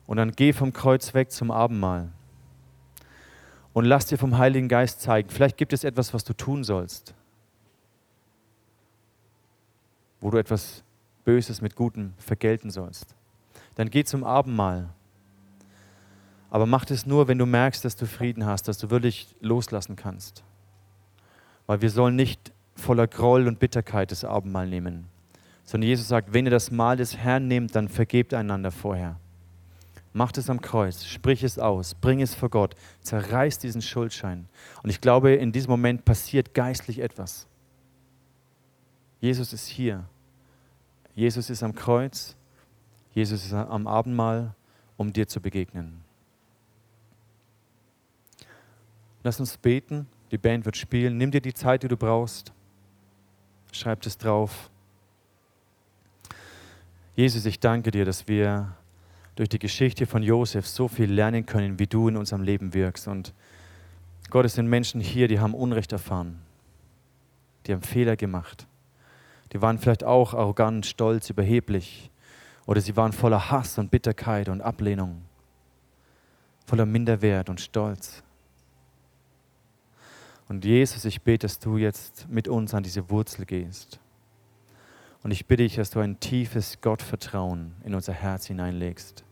und 0.07 0.17
dann 0.17 0.33
geh 0.33 0.53
vom 0.53 0.73
Kreuz 0.73 1.15
weg 1.15 1.31
zum 1.31 1.51
Abendmahl. 1.51 2.11
Und 3.73 3.85
lass 3.85 4.07
dir 4.07 4.19
vom 4.19 4.39
Heiligen 4.39 4.69
Geist 4.69 5.01
zeigen. 5.01 5.31
Vielleicht 5.31 5.57
gibt 5.57 5.73
es 5.73 5.85
etwas, 5.85 6.15
was 6.15 6.25
du 6.25 6.33
tun 6.33 6.65
sollst. 6.65 7.15
Wo 10.25 10.31
du 10.31 10.39
etwas 10.39 10.83
Böses 11.27 11.61
mit 11.61 11.77
Gutem 11.77 12.15
vergelten 12.17 12.71
sollst. 12.71 13.15
Dann 13.75 13.91
geh 13.91 14.05
zum 14.05 14.25
Abendmahl. 14.25 14.89
Aber 16.49 16.65
mach 16.65 16.87
das 16.87 17.05
nur, 17.05 17.29
wenn 17.29 17.37
du 17.37 17.45
merkst, 17.45 17.85
dass 17.85 17.95
du 17.95 18.07
Frieden 18.07 18.47
hast, 18.47 18.67
dass 18.67 18.79
du 18.79 18.89
wirklich 18.89 19.37
loslassen 19.41 19.97
kannst. 19.97 20.43
Weil 21.67 21.83
wir 21.83 21.91
sollen 21.91 22.17
nicht 22.17 22.55
voller 22.75 23.07
Groll 23.07 23.47
und 23.47 23.59
Bitterkeit 23.59 24.13
das 24.13 24.25
Abendmahl 24.25 24.67
nehmen. 24.67 25.09
Sondern 25.63 25.89
Jesus 25.89 26.09
sagt, 26.09 26.33
wenn 26.33 26.47
ihr 26.47 26.51
das 26.51 26.71
Mahl 26.71 26.97
des 26.97 27.19
Herrn 27.19 27.47
nehmt, 27.47 27.77
dann 27.77 27.89
vergebt 27.89 28.33
einander 28.33 28.71
vorher. 28.71 29.21
Mach 30.15 30.33
es 30.39 30.49
am 30.49 30.63
Kreuz, 30.63 31.05
sprich 31.05 31.43
es 31.43 31.59
aus, 31.59 31.95
bring 31.95 32.23
es 32.23 32.35
vor 32.35 32.49
Gott, 32.49 32.77
zerreiß 33.03 33.59
diesen 33.59 33.83
Schuldschein. 33.83 34.49
Und 34.83 34.89
ich 34.89 35.03
glaube, 35.03 35.35
in 35.35 35.53
diesem 35.53 35.71
Moment 35.71 36.07
passiert 36.07 36.55
geistlich 36.55 37.01
etwas. 37.01 37.47
Jesus 39.21 39.53
ist 39.53 39.67
hier. 39.69 40.05
Jesus 41.15 41.51
ist 41.51 41.63
am 41.63 41.75
Kreuz. 41.75 42.37
Jesus 43.13 43.45
ist 43.45 43.53
am 43.53 43.87
Abendmahl, 43.87 44.55
um 44.97 45.13
dir 45.13 45.29
zu 45.29 45.41
begegnen. 45.41 46.03
Lass 49.23 49.41
uns 49.41 49.57
beten. 49.57 50.07
Die 50.31 50.39
Band 50.39 50.65
wird 50.65 50.77
spielen. 50.77 51.17
Nimm 51.17 51.31
dir 51.31 51.41
die 51.41 51.55
Zeit, 51.55 51.83
die 51.83 51.89
du 51.89 51.97
brauchst. 51.97 52.53
Schreib 53.73 54.05
es 54.05 54.19
drauf. 54.19 54.71
Jesus, 57.17 57.47
ich 57.47 57.61
danke 57.61 57.91
dir, 57.91 58.05
dass 58.05 58.27
wir 58.27 58.77
durch 59.37 59.49
die 59.49 59.59
Geschichte 59.59 60.07
von 60.07 60.23
Josef 60.23 60.67
so 60.67 60.89
viel 60.89 61.11
lernen 61.13 61.47
können, 61.47 61.79
wie 61.79 61.87
du 61.87 62.09
in 62.09 62.17
unserem 62.17 62.43
Leben 62.43 62.75
wirkst. 62.75 63.09
Und 63.09 63.33
Gott, 64.31 64.45
es 64.45 64.55
sind 64.55 64.69
Menschen 64.69 65.01
hier, 65.01 65.29
die 65.29 65.39
haben 65.39 65.55
Unrecht 65.55 65.93
erfahren. 65.93 66.41
Die 67.67 67.73
haben 67.73 67.83
Fehler 67.83 68.17
gemacht. 68.17 68.67
Die 69.55 69.63
waren 69.63 69.79
vielleicht 69.79 70.03
auch 70.03 70.35
arrogant, 70.35 70.85
stolz, 70.85 71.31
überheblich. 71.31 72.11
Oder 72.67 72.81
sie 72.81 72.97
waren 72.97 73.13
voller 73.13 73.51
Hass 73.51 73.79
und 73.79 73.91
Bitterkeit 73.91 74.49
und 74.49 74.61
Ablehnung. 74.61 75.23
Voller 76.67 76.87
Minderwert 76.87 77.49
und 77.49 77.61
Stolz. 77.61 78.25
Und 80.49 80.65
Jesus, 80.65 81.05
ich 81.05 81.23
bete, 81.23 81.47
dass 81.47 81.61
du 81.61 81.77
jetzt 81.77 82.29
mit 82.29 82.49
uns 82.49 82.75
an 82.75 82.83
diese 82.83 83.09
Wurzel 83.11 83.47
gehst. 83.47 84.01
Und 85.23 85.31
ich 85.31 85.47
bitte 85.47 85.63
dich, 85.63 85.77
dass 85.77 85.91
du 85.91 86.01
ein 86.01 86.19
tiefes 86.19 86.81
Gottvertrauen 86.81 87.77
in 87.85 87.95
unser 87.95 88.13
Herz 88.13 88.47
hineinlegst. 88.47 89.25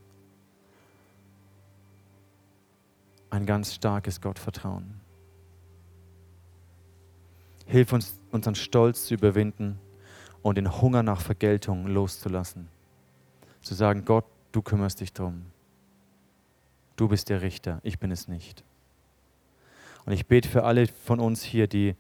Ein 3.29 3.45
ganz 3.45 3.75
starkes 3.75 4.21
Gottvertrauen. 4.21 5.01
Hilf 7.67 7.93
uns, 7.93 8.15
unseren 8.31 8.55
Stolz 8.55 9.07
zu 9.07 9.15
überwinden 9.15 9.79
und 10.43 10.57
den 10.57 10.81
Hunger 10.81 11.03
nach 11.03 11.21
Vergeltung 11.21 11.87
loszulassen. 11.87 12.69
Zu 13.63 13.75
sagen, 13.75 14.05
Gott, 14.05 14.25
du 14.53 14.63
kümmerst 14.63 15.01
dich 15.01 15.13
drum. 15.13 15.47
Du 16.97 17.09
bist 17.09 17.29
der 17.29 17.43
Richter, 17.43 17.81
ich 17.83 17.99
bin 17.99 18.11
es 18.11 18.29
nicht. 18.29 18.65
Und 20.05 20.13
ich 20.13 20.27
bete 20.27 20.49
für 20.49 20.65
alle 20.65 20.87
von 20.87 21.21
uns 21.21 21.43
hier, 21.43 21.67
die, 21.67 21.95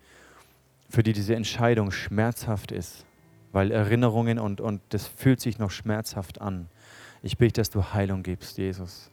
für 0.90 1.02
die 1.02 1.12
diese 1.12 1.34
Entscheidung 1.34 1.90
schmerzhaft 1.92 2.72
ist 2.72 3.06
weil 3.52 3.70
Erinnerungen 3.70 4.38
und, 4.38 4.60
und 4.60 4.80
das 4.88 5.06
fühlt 5.06 5.40
sich 5.40 5.58
noch 5.58 5.70
schmerzhaft 5.70 6.40
an. 6.40 6.68
Ich 7.22 7.36
bete, 7.36 7.60
dass 7.60 7.70
du 7.70 7.92
Heilung 7.92 8.22
gibst, 8.22 8.58
Jesus. 8.58 9.10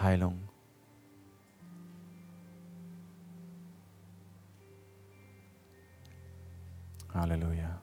Heilung. 0.00 0.38
Halleluja. 7.12 7.80